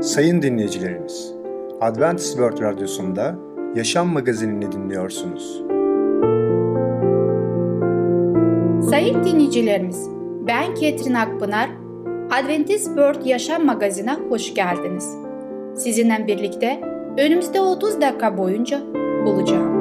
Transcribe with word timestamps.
Sayın 0.00 0.42
dinleyicilerimiz, 0.42 1.34
Adventist 1.80 2.32
World 2.32 2.60
Radyosu'nda 2.60 3.34
Yaşam 3.74 4.08
Magazinini 4.08 4.72
dinliyorsunuz. 4.72 5.62
Sayın 8.90 9.24
dinleyicilerimiz, 9.24 10.08
ben 10.46 10.74
Ketrin 10.74 11.14
Akpınar, 11.14 11.70
Adventist 12.30 12.86
World 12.86 13.24
Yaşam 13.24 13.66
Magazinine 13.66 14.14
hoş 14.28 14.54
geldiniz. 14.54 15.16
Sizinle 15.74 16.26
birlikte 16.26 16.80
önümüzde 17.18 17.60
30 17.60 18.00
dakika 18.00 18.38
boyunca 18.38 18.80
olacağım. 19.26 19.78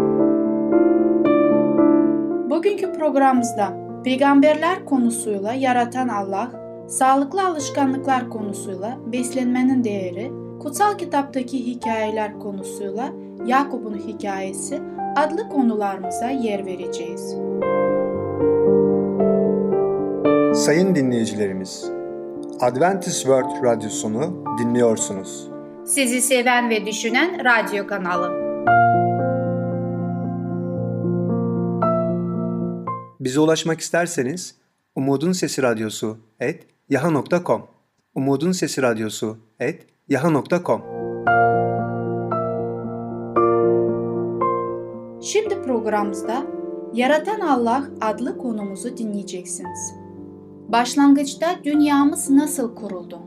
Bugünkü 2.50 2.94
programımızda 2.94 3.74
peygamberler 4.04 4.86
konusuyla 4.86 5.54
yaratan 5.54 6.08
Allah, 6.08 6.67
sağlıklı 6.88 7.48
alışkanlıklar 7.48 8.30
konusuyla 8.30 8.98
beslenmenin 9.06 9.84
değeri, 9.84 10.32
kutsal 10.60 10.98
kitaptaki 10.98 11.66
hikayeler 11.66 12.40
konusuyla 12.40 13.14
Yakup'un 13.46 13.98
hikayesi 13.98 14.82
adlı 15.16 15.50
konularımıza 15.50 16.30
yer 16.30 16.66
vereceğiz. 16.66 17.36
Sayın 20.66 20.96
dinleyicilerimiz, 20.96 21.92
Adventist 22.60 23.18
World 23.18 23.64
Radyosunu 23.64 24.46
dinliyorsunuz. 24.60 25.50
Sizi 25.86 26.22
seven 26.22 26.70
ve 26.70 26.86
düşünen 26.86 27.46
radyo 27.46 27.88
kanalı. 27.88 28.48
Bize 33.20 33.40
ulaşmak 33.40 33.80
isterseniz 33.80 34.56
Umutun 34.96 35.32
Sesi 35.32 35.64
Radyosu 35.64 36.18
et 36.40 36.77
yaha.com 36.90 37.62
Umutun 38.16 38.52
Sesi 38.52 38.82
Radyosu 38.82 39.38
et 39.60 39.88
yaha.com 40.08 40.82
Şimdi 45.22 45.62
programımızda 45.62 46.44
Yaratan 46.94 47.40
Allah 47.40 47.84
adlı 48.02 48.38
konumuzu 48.38 48.98
dinleyeceksiniz. 48.98 49.94
Başlangıçta 50.68 51.48
dünyamız 51.64 52.30
nasıl 52.30 52.76
kuruldu? 52.76 53.20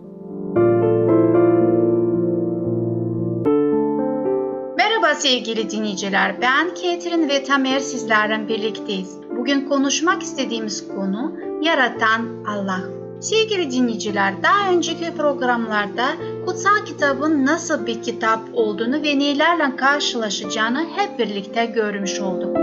Merhaba 4.77 5.15
sevgili 5.15 5.71
dinleyiciler. 5.71 6.41
Ben 6.43 6.75
Ketrin 6.75 7.29
ve 7.29 7.45
Tamer 7.45 7.81
sizlerle 7.81 8.49
birlikteyiz. 8.49 9.17
Bugün 9.39 9.69
konuşmak 9.69 10.23
istediğimiz 10.23 10.89
konu 10.89 11.37
Yaratan 11.63 12.45
Allah. 12.45 13.00
Sevgili 13.21 13.71
dinleyiciler, 13.71 14.43
daha 14.43 14.71
önceki 14.71 15.15
programlarda 15.17 16.07
kutsal 16.47 16.85
kitabın 16.87 17.47
nasıl 17.47 17.87
bir 17.87 18.03
kitap 18.03 18.41
olduğunu 18.53 19.03
ve 19.03 19.19
nelerle 19.19 19.77
karşılaşacağını 19.77 20.87
hep 20.97 21.19
birlikte 21.19 21.67
görmüş 21.67 22.21
olduk. 22.21 22.57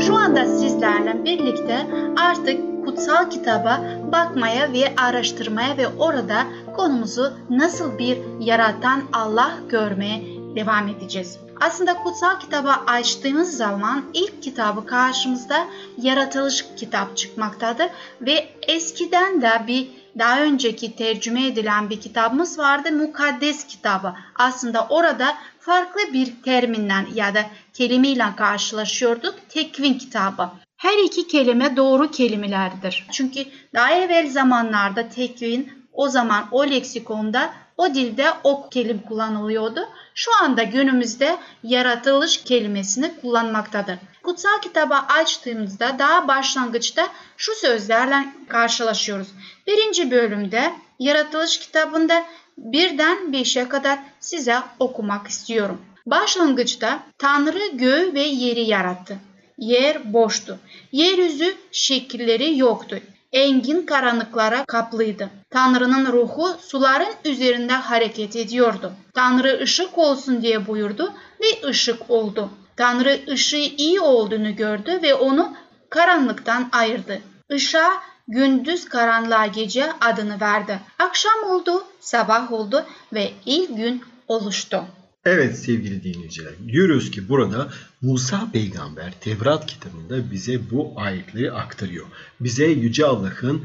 Şu 0.00 0.16
anda 0.16 0.44
sizlerle 0.44 1.24
birlikte 1.24 1.86
artık 2.16 2.84
kutsal 2.84 3.30
kitaba 3.30 3.80
bakmaya 4.12 4.72
ve 4.72 4.94
araştırmaya 4.96 5.76
ve 5.76 5.88
orada 5.98 6.46
konumuzu 6.76 7.32
nasıl 7.50 7.98
bir 7.98 8.18
yaratan 8.40 9.02
Allah 9.12 9.50
görmeye 9.68 10.22
devam 10.56 10.88
edeceğiz. 10.88 11.49
Aslında 11.60 11.94
kutsal 11.94 12.40
kitabı 12.40 12.70
açtığımız 12.70 13.56
zaman 13.56 14.04
ilk 14.14 14.42
kitabı 14.42 14.86
karşımızda 14.86 15.66
yaratılış 15.98 16.64
kitap 16.76 17.16
çıkmaktadır 17.16 17.86
ve 18.20 18.48
eskiden 18.62 19.42
de 19.42 19.50
bir 19.66 19.88
daha 20.18 20.40
önceki 20.40 20.96
tercüme 20.96 21.46
edilen 21.46 21.90
bir 21.90 22.00
kitabımız 22.00 22.58
vardı 22.58 22.92
mukaddes 22.92 23.66
kitabı. 23.66 24.14
Aslında 24.38 24.86
orada 24.90 25.36
farklı 25.58 26.00
bir 26.12 26.42
terminle 26.42 27.06
ya 27.14 27.34
da 27.34 27.42
kelimeyle 27.74 28.26
karşılaşıyorduk 28.36 29.34
tekvin 29.48 29.94
kitabı. 29.94 30.50
Her 30.76 30.98
iki 30.98 31.26
kelime 31.28 31.76
doğru 31.76 32.10
kelimelerdir. 32.10 33.06
Çünkü 33.12 33.44
daha 33.74 33.92
evvel 33.92 34.30
zamanlarda 34.30 35.08
tekvin 35.08 35.72
o 35.92 36.08
zaman 36.08 36.44
o 36.50 36.66
leksikonda 36.66 37.50
o 37.80 37.94
dilde 37.94 38.32
o 38.44 38.68
kelime 38.68 39.02
kullanılıyordu. 39.02 39.88
Şu 40.14 40.30
anda 40.42 40.62
günümüzde 40.62 41.36
yaratılış 41.62 42.44
kelimesini 42.44 43.12
kullanmaktadır. 43.20 43.98
Kutsal 44.22 44.60
kitabı 44.62 44.94
açtığımızda 44.94 45.98
daha 45.98 46.28
başlangıçta 46.28 47.08
şu 47.36 47.54
sözlerle 47.54 48.26
karşılaşıyoruz. 48.48 49.28
Birinci 49.66 50.10
bölümde 50.10 50.72
yaratılış 50.98 51.58
kitabında 51.58 52.24
birden 52.58 53.32
beşe 53.32 53.68
kadar 53.68 53.98
size 54.20 54.58
okumak 54.78 55.28
istiyorum. 55.28 55.80
Başlangıçta 56.06 57.02
Tanrı 57.18 57.66
göğü 57.72 58.14
ve 58.14 58.22
yeri 58.22 58.64
yarattı. 58.64 59.18
Yer 59.58 60.12
boştu. 60.12 60.58
Yeryüzü 60.92 61.54
şekilleri 61.72 62.58
yoktu 62.58 63.00
engin 63.32 63.86
karanlıklara 63.86 64.64
kaplıydı. 64.64 65.30
Tanrı'nın 65.50 66.12
ruhu 66.12 66.56
suların 66.60 67.14
üzerinde 67.24 67.72
hareket 67.72 68.36
ediyordu. 68.36 68.92
Tanrı 69.14 69.60
ışık 69.62 69.98
olsun 69.98 70.42
diye 70.42 70.66
buyurdu 70.66 71.12
ve 71.40 71.68
ışık 71.68 72.10
oldu. 72.10 72.50
Tanrı 72.76 73.20
ışığı 73.28 73.56
iyi 73.56 74.00
olduğunu 74.00 74.56
gördü 74.56 75.00
ve 75.02 75.14
onu 75.14 75.52
karanlıktan 75.90 76.68
ayırdı. 76.72 77.20
Işığa 77.50 77.90
gündüz 78.28 78.88
karanlığa 78.88 79.46
gece 79.46 79.92
adını 80.00 80.40
verdi. 80.40 80.80
Akşam 80.98 81.50
oldu, 81.50 81.84
sabah 82.00 82.52
oldu 82.52 82.84
ve 83.12 83.30
ilk 83.46 83.76
gün 83.76 84.04
oluştu. 84.28 84.84
Evet 85.32 85.58
sevgili 85.58 86.02
dinleyiciler, 86.04 86.52
görüyoruz 86.66 87.10
ki 87.10 87.28
burada 87.28 87.68
Musa 88.02 88.50
peygamber 88.52 89.12
Tevrat 89.20 89.66
kitabında 89.66 90.30
bize 90.30 90.70
bu 90.70 90.92
ayetleri 90.96 91.52
aktarıyor. 91.52 92.06
Bize 92.40 92.66
Yüce 92.66 93.06
Allah'ın 93.06 93.62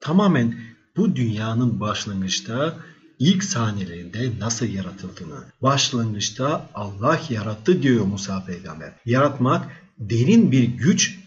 tamamen 0.00 0.54
bu 0.96 1.16
dünyanın 1.16 1.80
başlangıçta 1.80 2.76
ilk 3.18 3.44
sahnelerinde 3.44 4.30
nasıl 4.40 4.66
yaratıldığını, 4.66 5.44
başlangıçta 5.62 6.70
Allah 6.74 7.20
yarattı 7.30 7.82
diyor 7.82 8.04
Musa 8.04 8.44
peygamber. 8.44 8.92
Yaratmak 9.06 9.70
derin 9.98 10.52
bir 10.52 10.64
güç 10.64 11.18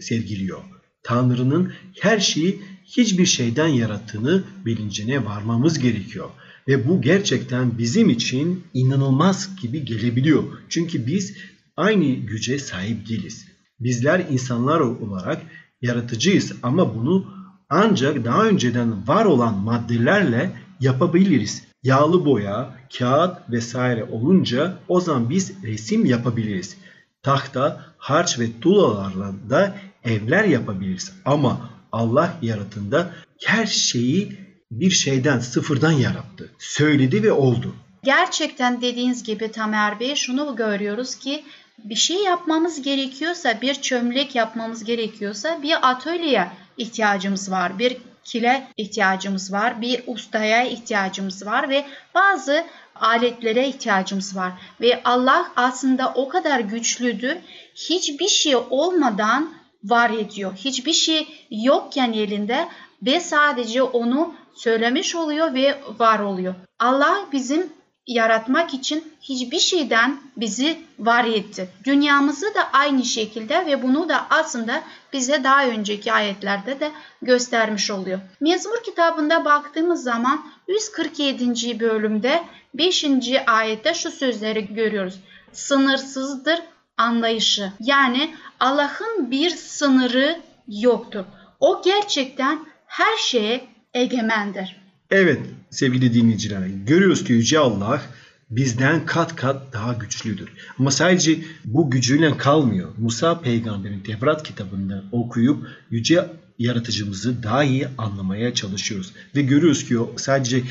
sergiliyor. 0.00 0.60
Tanrı'nın 1.02 1.72
her 2.00 2.18
şeyi 2.18 2.62
hiçbir 2.84 3.26
şeyden 3.26 3.68
yarattığını 3.68 4.44
bilincine 4.64 5.24
varmamız 5.24 5.78
gerekiyor. 5.78 6.30
Ve 6.68 6.88
bu 6.88 7.02
gerçekten 7.02 7.78
bizim 7.78 8.10
için 8.10 8.64
inanılmaz 8.74 9.56
gibi 9.62 9.84
gelebiliyor. 9.84 10.44
Çünkü 10.68 11.06
biz 11.06 11.36
aynı 11.76 12.14
güce 12.14 12.58
sahip 12.58 13.08
değiliz. 13.08 13.46
Bizler 13.80 14.26
insanlar 14.30 14.80
olarak 14.80 15.42
yaratıcıyız 15.82 16.52
ama 16.62 16.94
bunu 16.94 17.26
ancak 17.68 18.24
daha 18.24 18.46
önceden 18.46 19.08
var 19.08 19.24
olan 19.24 19.58
maddelerle 19.58 20.52
yapabiliriz. 20.80 21.64
Yağlı 21.82 22.24
boya, 22.24 22.74
kağıt 22.98 23.50
vesaire 23.50 24.04
olunca 24.04 24.78
o 24.88 25.00
zaman 25.00 25.30
biz 25.30 25.52
resim 25.64 26.04
yapabiliriz. 26.04 26.76
Tahta, 27.22 27.86
harç 27.98 28.38
ve 28.38 28.60
tuğlalarla 28.60 29.32
da 29.50 29.76
evler 30.04 30.44
yapabiliriz. 30.44 31.12
Ama 31.24 31.70
Allah 31.92 32.38
yaratında 32.42 33.10
her 33.44 33.66
şeyi 33.66 34.41
bir 34.80 34.90
şeyden 34.90 35.38
sıfırdan 35.38 35.92
yarattı. 35.92 36.50
Söyledi 36.58 37.22
ve 37.22 37.32
oldu. 37.32 37.74
Gerçekten 38.04 38.80
dediğiniz 38.80 39.22
gibi 39.22 39.52
Tamer 39.52 40.00
Bey 40.00 40.14
şunu 40.14 40.56
görüyoruz 40.56 41.16
ki 41.16 41.44
bir 41.78 41.94
şey 41.94 42.16
yapmamız 42.16 42.82
gerekiyorsa, 42.82 43.60
bir 43.60 43.74
çömlek 43.74 44.34
yapmamız 44.34 44.84
gerekiyorsa 44.84 45.62
bir 45.62 45.90
atölyeye 45.90 46.48
ihtiyacımız 46.76 47.50
var. 47.50 47.78
Bir 47.78 47.96
kile 48.24 48.68
ihtiyacımız 48.76 49.52
var, 49.52 49.80
bir 49.80 50.02
ustaya 50.06 50.64
ihtiyacımız 50.64 51.46
var 51.46 51.68
ve 51.68 51.84
bazı 52.14 52.66
aletlere 52.94 53.68
ihtiyacımız 53.68 54.36
var. 54.36 54.52
Ve 54.80 55.00
Allah 55.04 55.52
aslında 55.56 56.12
o 56.14 56.28
kadar 56.28 56.60
güçlüdür. 56.60 57.36
Hiçbir 57.74 58.28
şey 58.28 58.56
olmadan 58.56 59.54
var 59.84 60.10
ediyor. 60.10 60.52
Hiçbir 60.56 60.92
şey 60.92 61.46
yokken 61.50 62.12
elinde 62.12 62.68
ve 63.02 63.20
sadece 63.20 63.82
onu 63.82 64.34
söylemiş 64.54 65.14
oluyor 65.14 65.54
ve 65.54 65.80
var 65.98 66.18
oluyor. 66.18 66.54
Allah 66.78 67.26
bizim 67.32 67.72
yaratmak 68.06 68.74
için 68.74 69.12
hiçbir 69.20 69.58
şeyden 69.58 70.20
bizi 70.36 70.78
var 70.98 71.24
etti. 71.24 71.68
Dünyamızı 71.84 72.54
da 72.54 72.68
aynı 72.72 73.04
şekilde 73.04 73.66
ve 73.66 73.82
bunu 73.82 74.08
da 74.08 74.26
aslında 74.30 74.82
bize 75.12 75.44
daha 75.44 75.66
önceki 75.66 76.12
ayetlerde 76.12 76.80
de 76.80 76.90
göstermiş 77.22 77.90
oluyor. 77.90 78.18
Mezmur 78.40 78.82
kitabında 78.84 79.44
baktığımız 79.44 80.02
zaman 80.02 80.46
147. 80.68 81.80
bölümde 81.80 82.42
5. 82.74 83.06
ayette 83.46 83.94
şu 83.94 84.10
sözleri 84.10 84.74
görüyoruz. 84.74 85.20
Sınırsızdır 85.52 86.62
anlayışı. 86.96 87.72
Yani 87.80 88.34
Allah'ın 88.60 89.30
bir 89.30 89.50
sınırı 89.50 90.40
yoktur. 90.68 91.24
O 91.60 91.82
gerçekten 91.84 92.58
her 92.92 93.16
şeye 93.16 93.64
egemendir. 93.94 94.76
Evet 95.10 95.40
sevgili 95.70 96.14
dinleyiciler 96.14 96.66
görüyoruz 96.66 97.24
ki 97.24 97.32
Yüce 97.32 97.58
Allah 97.58 98.02
bizden 98.50 99.06
kat 99.06 99.36
kat 99.36 99.72
daha 99.72 99.92
güçlüdür. 99.92 100.48
Ama 100.78 100.90
sadece 100.90 101.38
bu 101.64 101.90
gücüyle 101.90 102.36
kalmıyor. 102.36 102.88
Musa 102.98 103.40
peygamberin 103.40 104.00
Tevrat 104.00 104.42
kitabında 104.42 105.04
okuyup 105.12 105.66
Yüce 105.90 106.26
yaratıcımızı 106.58 107.42
daha 107.42 107.64
iyi 107.64 107.88
anlamaya 107.98 108.54
çalışıyoruz. 108.54 109.12
Ve 109.36 109.42
görüyoruz 109.42 109.88
ki 109.88 109.98
o 109.98 110.12
sadece 110.16 110.62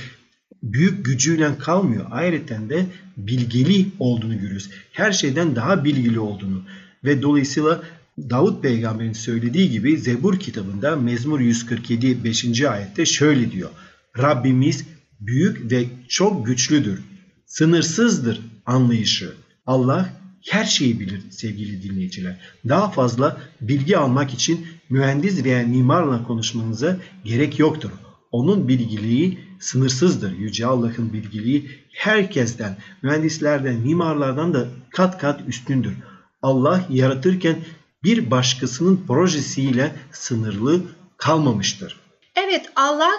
büyük 0.64 1.06
gücüyle 1.06 1.58
kalmıyor. 1.58 2.06
Ayrıca 2.12 2.70
de 2.70 2.86
bilgili 3.18 3.86
olduğunu 4.00 4.40
görüyoruz. 4.40 4.70
Her 4.92 5.12
şeyden 5.12 5.56
daha 5.56 5.84
bilgili 5.84 6.20
olduğunu. 6.20 6.64
Ve 7.04 7.22
dolayısıyla 7.22 7.82
Davut 8.18 8.64
peygamberin 8.64 9.14
söylediği 9.14 9.70
gibi 9.70 9.98
Zebur 9.98 10.40
kitabında 10.40 10.96
Mezmur 10.96 11.40
147 11.40 12.24
5. 12.24 12.62
ayette 12.62 13.06
şöyle 13.06 13.52
diyor. 13.52 13.70
Rabbimiz 14.18 14.86
büyük 15.20 15.72
ve 15.72 15.86
çok 16.08 16.46
güçlüdür. 16.46 17.04
Sınırsızdır 17.46 18.42
anlayışı. 18.66 19.34
Allah 19.66 20.10
her 20.50 20.66
şeyi 20.66 21.00
bilir 21.00 21.22
sevgili 21.30 21.84
dinleyiciler. 21.84 22.40
Daha 22.70 22.92
fazla 22.92 23.42
bilgi 23.62 23.98
almak 23.98 24.34
için 24.34 24.68
mühendis 24.90 25.44
veya 25.44 25.68
mimarla 25.68 26.24
konuşmanıza 26.24 26.98
gerek 27.24 27.60
yoktur. 27.60 27.92
Onun 28.32 28.68
bilgiliği 28.68 29.40
sınırsızdır. 29.60 30.38
Yüce 30.38 30.66
Allah'ın 30.66 31.14
bilgiliği 31.14 31.70
herkesten, 31.94 32.78
mühendislerden, 33.02 33.76
mimarlardan 33.76 34.54
da 34.54 34.68
kat 34.90 35.18
kat 35.18 35.42
üstündür. 35.48 35.94
Allah 36.42 36.86
yaratırken 36.90 37.56
bir 38.04 38.32
başkasının 38.32 39.04
projesiyle 39.08 39.96
sınırlı 40.12 40.82
kalmamıştır. 41.18 42.00
Evet 42.36 42.66
Allah 42.76 43.12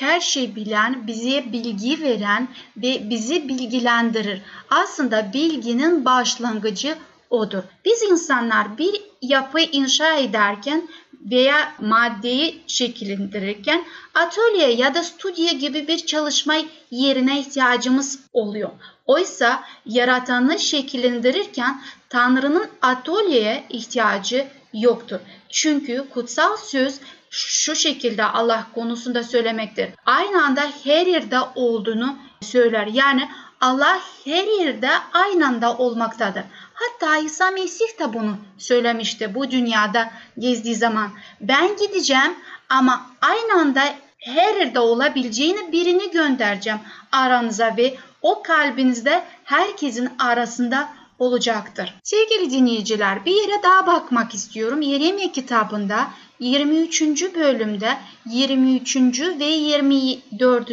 her 0.00 0.20
şeyi 0.20 0.56
bilen, 0.56 1.06
bize 1.06 1.52
bilgi 1.52 2.02
veren 2.02 2.48
ve 2.76 3.10
bizi 3.10 3.48
bilgilendirir. 3.48 4.42
Aslında 4.70 5.32
bilginin 5.32 6.04
başlangıcı 6.04 6.98
odur. 7.30 7.62
Biz 7.84 8.02
insanlar 8.02 8.78
bir 8.78 9.02
yapı 9.22 9.60
inşa 9.60 10.14
ederken 10.14 10.88
veya 11.20 11.72
maddeyi 11.80 12.62
şekillendirirken 12.66 13.84
atölye 14.14 14.72
ya 14.72 14.94
da 14.94 15.02
stüdyo 15.02 15.58
gibi 15.58 15.88
bir 15.88 15.98
çalışma 16.06 16.54
yerine 16.90 17.40
ihtiyacımız 17.40 18.18
oluyor. 18.32 18.70
Oysa 19.06 19.64
yaratanı 19.86 20.58
şekillendirirken 20.58 21.82
Tanrı'nın 22.08 22.68
atölyeye 22.82 23.64
ihtiyacı 23.68 24.46
yoktur. 24.74 25.18
Çünkü 25.48 26.04
kutsal 26.10 26.56
söz 26.56 27.00
şu 27.30 27.76
şekilde 27.76 28.24
Allah 28.24 28.66
konusunda 28.74 29.22
söylemektir. 29.22 29.88
Aynı 30.06 30.44
anda 30.44 30.60
her 30.84 31.06
yerde 31.06 31.38
olduğunu 31.54 32.18
söyler. 32.42 32.86
Yani 32.86 33.28
Allah 33.60 34.00
her 34.24 34.64
yerde 34.64 34.90
aynı 35.12 35.46
anda 35.46 35.76
olmaktadır. 35.76 36.42
Hatta 36.74 37.16
İsa 37.16 37.50
Mesih 37.50 37.98
de 38.00 38.14
bunu 38.14 38.36
söylemişti 38.58 39.34
bu 39.34 39.50
dünyada 39.50 40.10
gezdiği 40.38 40.74
zaman. 40.74 41.10
Ben 41.40 41.76
gideceğim 41.76 42.34
ama 42.68 43.06
aynı 43.20 43.60
anda 43.60 43.82
her 44.18 44.56
yerde 44.56 44.80
olabileceğini 44.80 45.72
birini 45.72 46.10
göndereceğim 46.10 46.78
aranıza 47.12 47.76
ve 47.76 47.96
o 48.22 48.42
kalbinizde 48.42 49.24
herkesin 49.44 50.10
arasında 50.18 50.88
olacaktır. 51.18 51.94
Sevgili 52.02 52.50
dinleyiciler 52.50 53.24
bir 53.24 53.32
yere 53.32 53.62
daha 53.62 53.86
bakmak 53.86 54.34
istiyorum. 54.34 54.80
Yeremye 54.80 55.32
kitabında 55.32 56.10
23. 56.40 57.02
bölümde 57.34 57.96
23. 58.26 58.96
ve 59.20 59.44
24. 59.44 60.70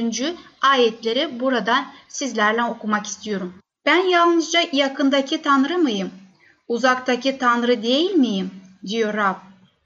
ayetleri 0.62 1.40
burada 1.40 1.86
sizlerle 2.16 2.64
okumak 2.64 3.06
istiyorum. 3.06 3.54
Ben 3.86 4.10
yalnızca 4.10 4.60
yakındaki 4.74 5.42
Tanrı 5.42 5.78
mıyım? 5.78 6.10
Uzaktaki 6.68 7.38
Tanrı 7.38 7.84
değil 7.84 8.12
miyim? 8.12 8.52
diyor 8.88 9.14
Rab. 9.14 9.36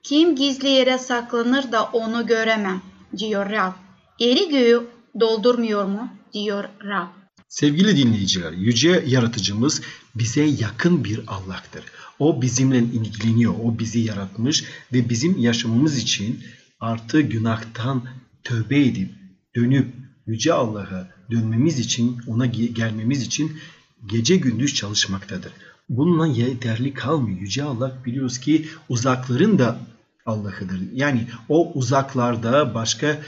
Kim 0.03 0.35
gizli 0.35 0.69
yere 0.69 0.97
saklanır 0.97 1.71
da 1.71 1.83
onu 1.83 2.27
göremem, 2.27 2.81
diyor 3.17 3.49
Rab. 3.49 3.73
Eri 4.21 4.49
göğü 4.49 4.87
doldurmuyor 5.19 5.85
mu? 5.85 6.09
diyor 6.33 6.63
Rab. 6.83 7.07
Sevgili 7.47 7.97
dinleyiciler, 7.97 8.51
yüce 8.51 9.03
yaratıcımız 9.07 9.81
bize 10.15 10.43
yakın 10.43 11.03
bir 11.03 11.21
Allah'tır. 11.27 11.83
O 12.19 12.41
bizimle 12.41 12.77
ilgileniyor. 12.77 13.53
O 13.63 13.79
bizi 13.79 13.99
yaratmış 13.99 14.63
ve 14.93 15.09
bizim 15.09 15.37
yaşamamız 15.37 15.97
için 15.97 16.43
artı 16.79 17.21
günahtan 17.21 18.03
tövbe 18.43 18.81
edip 18.81 19.11
dönüp 19.55 19.87
yüce 20.25 20.53
Allah'a 20.53 21.18
dönmemiz 21.31 21.79
için, 21.79 22.17
ona 22.27 22.45
gelmemiz 22.45 23.21
için 23.21 23.57
gece 24.05 24.35
gündüz 24.37 24.73
çalışmaktadır. 24.73 25.51
Bununla 25.89 26.27
yeterli 26.27 26.93
kalmıyor. 26.93 27.39
Yüce 27.39 27.63
Allah 27.63 27.97
biliyoruz 28.05 28.39
ki 28.39 28.65
uzakların 28.89 29.59
da 29.59 29.79
Allah'ıdır. 30.25 30.79
Yani 30.93 31.27
o 31.49 31.71
uzaklarda 31.73 32.73
başka 32.73 33.19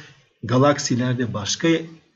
galaksilerde 0.43 1.33
başka 1.33 1.67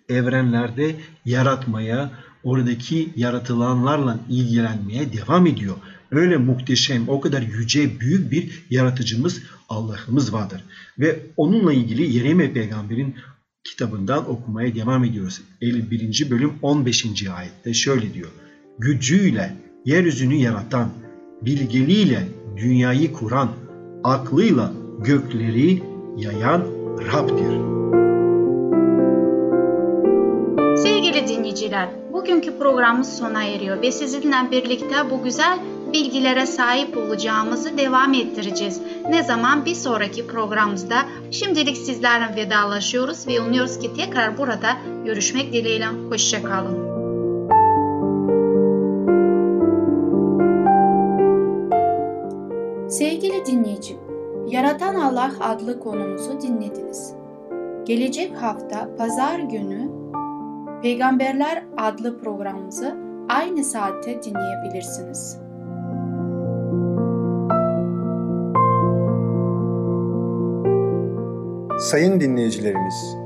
evrenlerde 0.10 0.96
yaratmaya, 1.26 2.12
oradaki 2.44 3.14
yaratılanlarla 3.16 4.20
ilgilenmeye 4.30 5.14
devam 5.14 5.48
ediyor. 5.48 5.76
Öyle 6.12 6.38
muhteşem, 6.38 7.10
o 7.10 7.22
kadar 7.22 7.42
yüce, 7.42 8.00
büyük 8.00 8.32
bir 8.32 8.66
yaratıcımız 8.70 9.42
Allah'ımız 9.70 10.34
vardır. 10.34 10.64
Ve 11.00 11.20
onunla 11.38 11.74
ilgili 11.74 12.18
Yeremye 12.18 12.52
peygamberin 12.52 13.16
kitabından 13.66 14.30
okumaya 14.30 14.76
devam 14.76 15.04
ediyoruz. 15.04 15.42
51. 15.62 16.28
bölüm 16.30 16.54
15. 16.62 17.06
ayette 17.38 17.74
şöyle 17.74 18.14
diyor. 18.14 18.30
Gücüyle 18.80 19.56
yeryüzünü 19.86 20.36
yaratan, 20.36 20.90
bilgeliğiyle 21.42 22.28
dünyayı 22.58 23.14
kuran, 23.14 23.50
aklıyla 24.04 24.72
gökleri 25.00 25.84
yayan 26.18 26.62
Rab'dir. 27.14 27.76
Sevgili 30.78 31.28
dinleyiciler, 31.28 31.90
bugünkü 32.14 32.60
programımız 32.60 33.18
sona 33.18 33.44
eriyor 33.44 33.82
ve 33.82 33.92
sizinle 33.92 34.52
birlikte 34.52 34.96
bu 35.12 35.24
güzel 35.24 35.60
bilgilere 35.96 36.46
sahip 36.46 36.98
olacağımızı 36.98 37.78
devam 37.78 38.14
ettireceğiz. 38.14 38.82
Ne 39.10 39.24
zaman 39.24 39.66
bir 39.66 39.76
sonraki 39.76 40.28
programımızda 40.28 40.96
şimdilik 41.32 41.78
sizlerle 41.78 42.36
vedalaşıyoruz 42.36 43.28
ve 43.28 43.42
umuyoruz 43.42 43.80
ki 43.80 43.94
tekrar 43.94 44.38
burada 44.38 44.68
görüşmek 45.06 45.54
dileğiyle. 45.54 45.86
Hoşçakalın. 46.10 46.96
Sevgili 52.90 53.46
dinleyicim, 53.46 53.98
Yaratan 54.48 54.96
Allah 54.96 55.32
adlı 55.42 55.80
konumuzu 55.80 56.42
dinlediniz. 56.42 57.14
Gelecek 57.86 58.38
hafta 58.42 58.96
pazar 58.98 59.40
günü 59.40 59.90
Peygamberler 60.82 61.64
adlı 61.78 62.20
programımızı 62.20 62.96
aynı 63.30 63.64
saatte 63.64 64.24
dinleyebilirsiniz. 64.24 65.45
Sayın 71.80 72.20
dinleyicilerimiz, 72.20 73.18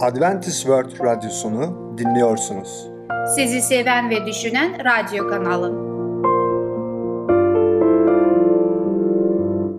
Adventist 0.00 0.60
World 0.60 1.04
Radyosunu 1.04 1.94
dinliyorsunuz. 1.98 2.86
Sizi 3.34 3.62
seven 3.62 4.10
ve 4.10 4.26
düşünen 4.26 4.78
radyo 4.84 5.28
kanalı. 5.28 5.72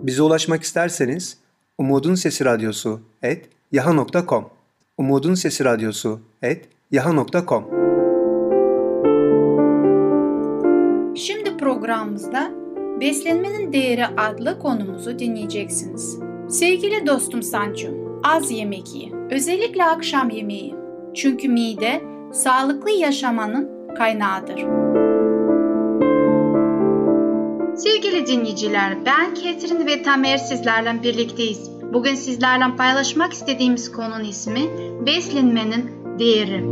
Bize 0.06 0.22
ulaşmak 0.22 0.62
isterseniz 0.62 1.38
Umutun 1.78 2.14
Sesi 2.14 2.44
Radyosu 2.44 3.00
et 3.22 3.48
yaha.com 3.72 4.48
Umutun 4.98 5.34
Sesi 5.34 5.64
Radyosu 5.64 6.20
et 6.42 6.68
yaha.com 6.90 7.64
Şimdi 11.16 11.56
programımızda 11.56 12.50
Beslenmenin 13.00 13.72
Değeri 13.72 14.06
adlı 14.06 14.58
konumuzu 14.58 15.18
dinleyeceksiniz. 15.18 16.18
Sevgili 16.48 17.06
dostum 17.06 17.42
Sancu, 17.42 18.01
az 18.22 18.50
yemek 18.50 18.94
ye. 18.94 19.12
Özellikle 19.30 19.84
akşam 19.84 20.30
yemeği. 20.30 20.74
Çünkü 21.14 21.48
mide 21.48 22.02
sağlıklı 22.32 22.90
yaşamanın 22.90 23.94
kaynağıdır. 23.98 24.66
Sevgili 27.76 28.26
dinleyiciler, 28.26 29.06
ben 29.06 29.34
Ketrin 29.34 29.86
ve 29.86 30.02
Tamer 30.02 30.36
sizlerle 30.36 31.02
birlikteyiz. 31.02 31.70
Bugün 31.92 32.14
sizlerle 32.14 32.76
paylaşmak 32.76 33.32
istediğimiz 33.32 33.92
konunun 33.92 34.24
ismi 34.24 34.60
beslenmenin 35.06 35.90
değeri. 36.18 36.64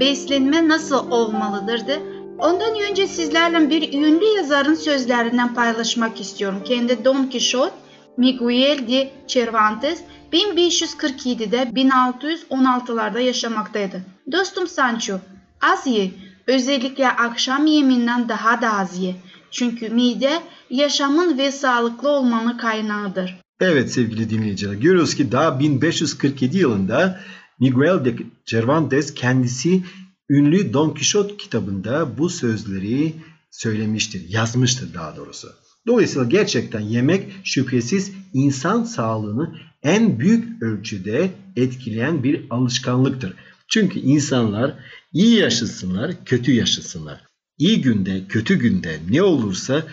Beslenme 0.00 0.68
nasıl 0.68 1.10
olmalıdırdı? 1.10 1.92
Ondan 2.40 2.80
önce 2.90 3.06
sizlerle 3.06 3.70
bir 3.70 3.92
ünlü 3.92 4.24
yazarın 4.24 4.74
sözlerinden 4.74 5.54
paylaşmak 5.54 6.20
istiyorum. 6.20 6.62
Kendi 6.64 7.04
Don 7.04 7.26
Quixote 7.26 7.74
Miguel 8.16 8.88
de 8.88 9.10
Cervantes 9.26 10.00
1547'de 10.32 11.62
1616'larda 11.62 13.20
yaşamaktaydı. 13.20 14.02
Dostum 14.32 14.66
Sancho, 14.66 15.18
az 15.60 15.86
ye, 15.86 16.10
özellikle 16.46 17.08
akşam 17.08 17.66
yemeğinden 17.66 18.28
daha 18.28 18.62
da 18.62 18.78
az 18.78 18.98
ye. 18.98 19.16
Çünkü 19.50 19.88
mide 19.88 20.42
yaşamın 20.70 21.38
ve 21.38 21.52
sağlıklı 21.52 22.08
olmanın 22.08 22.58
kaynağıdır. 22.58 23.40
Evet 23.60 23.92
sevgili 23.92 24.30
dinleyiciler 24.30 24.74
görüyoruz 24.74 25.14
ki 25.14 25.32
daha 25.32 25.60
1547 25.60 26.58
yılında 26.58 27.20
Miguel 27.60 28.04
de 28.04 28.16
Cervantes 28.46 29.14
kendisi 29.14 29.82
ünlü 30.30 30.72
Don 30.72 30.90
Quixote 30.90 31.36
kitabında 31.36 32.18
bu 32.18 32.28
sözleri 32.28 33.14
söylemiştir, 33.50 34.28
yazmıştır 34.28 34.94
daha 34.94 35.16
doğrusu. 35.16 35.48
Dolayısıyla 35.86 36.24
gerçekten 36.28 36.80
yemek 36.80 37.32
şüphesiz 37.44 38.12
insan 38.32 38.84
sağlığını 38.84 39.54
en 39.82 40.18
büyük 40.20 40.62
ölçüde 40.62 41.30
etkileyen 41.56 42.22
bir 42.22 42.44
alışkanlıktır. 42.50 43.34
Çünkü 43.68 43.98
insanlar 43.98 44.74
iyi 45.12 45.38
yaşasınlar, 45.38 46.24
kötü 46.24 46.52
yaşasınlar. 46.52 47.20
İyi 47.58 47.80
günde, 47.80 48.22
kötü 48.28 48.58
günde 48.58 48.98
ne 49.10 49.22
olursa 49.22 49.86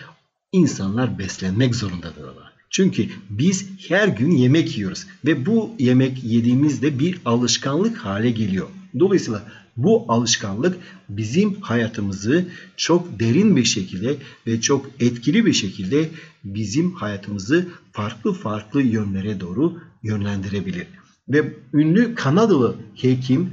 insanlar 0.52 1.18
beslenmek 1.18 1.74
zorundadırlar. 1.74 2.52
Çünkü 2.70 3.08
biz 3.30 3.66
her 3.88 4.08
gün 4.08 4.30
yemek 4.30 4.78
yiyoruz 4.78 5.06
ve 5.24 5.46
bu 5.46 5.74
yemek 5.78 6.24
yediğimizde 6.24 6.98
bir 6.98 7.18
alışkanlık 7.24 7.96
hale 7.96 8.30
geliyor. 8.30 8.68
Dolayısıyla 8.98 9.42
bu 9.78 10.04
alışkanlık 10.08 10.76
bizim 11.08 11.60
hayatımızı 11.60 12.44
çok 12.76 13.20
derin 13.20 13.56
bir 13.56 13.64
şekilde 13.64 14.16
ve 14.46 14.60
çok 14.60 14.86
etkili 15.00 15.46
bir 15.46 15.52
şekilde 15.52 16.08
bizim 16.44 16.92
hayatımızı 16.92 17.66
farklı 17.92 18.32
farklı 18.32 18.82
yönlere 18.82 19.40
doğru 19.40 19.72
yönlendirebilir. 20.02 20.86
Ve 21.28 21.52
ünlü 21.74 22.14
Kanadalı 22.14 22.76
hekim 22.94 23.50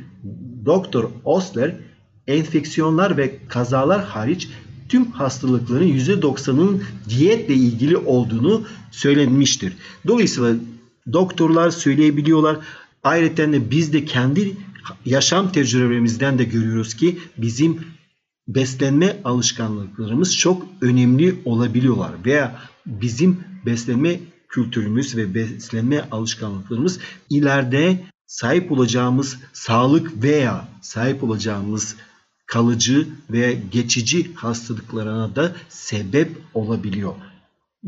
Dr. 0.65 1.05
Osler 1.23 1.75
enfeksiyonlar 2.27 3.17
ve 3.17 3.39
kazalar 3.47 4.03
hariç 4.03 4.49
tüm 4.89 5.11
hastalıkların 5.11 5.87
%90'ının 5.87 6.81
diyetle 7.09 7.53
ilgili 7.53 7.97
olduğunu 7.97 8.61
söylenmiştir. 8.91 9.73
Dolayısıyla 10.07 10.55
doktorlar 11.13 11.69
söyleyebiliyorlar. 11.69 12.57
Ayrıca 13.03 13.53
de 13.53 13.71
biz 13.71 13.93
de 13.93 14.05
kendi 14.05 14.57
yaşam 15.05 15.51
tecrübemizden 15.51 16.39
de 16.39 16.43
görüyoruz 16.43 16.93
ki 16.93 17.19
bizim 17.37 17.83
beslenme 18.47 19.17
alışkanlıklarımız 19.23 20.37
çok 20.37 20.67
önemli 20.81 21.41
olabiliyorlar 21.45 22.11
veya 22.25 22.61
bizim 22.85 23.39
beslenme 23.65 24.19
kültürümüz 24.49 25.17
ve 25.17 25.35
beslenme 25.35 26.07
alışkanlıklarımız 26.11 26.99
ileride 27.29 28.03
sahip 28.27 28.71
olacağımız 28.71 29.37
sağlık 29.53 30.23
veya 30.23 30.67
sahip 30.81 31.23
olacağımız 31.23 31.95
kalıcı 32.45 33.07
ve 33.29 33.57
geçici 33.71 34.33
hastalıklarına 34.33 35.35
da 35.35 35.55
sebep 35.69 36.31
olabiliyor. 36.53 37.13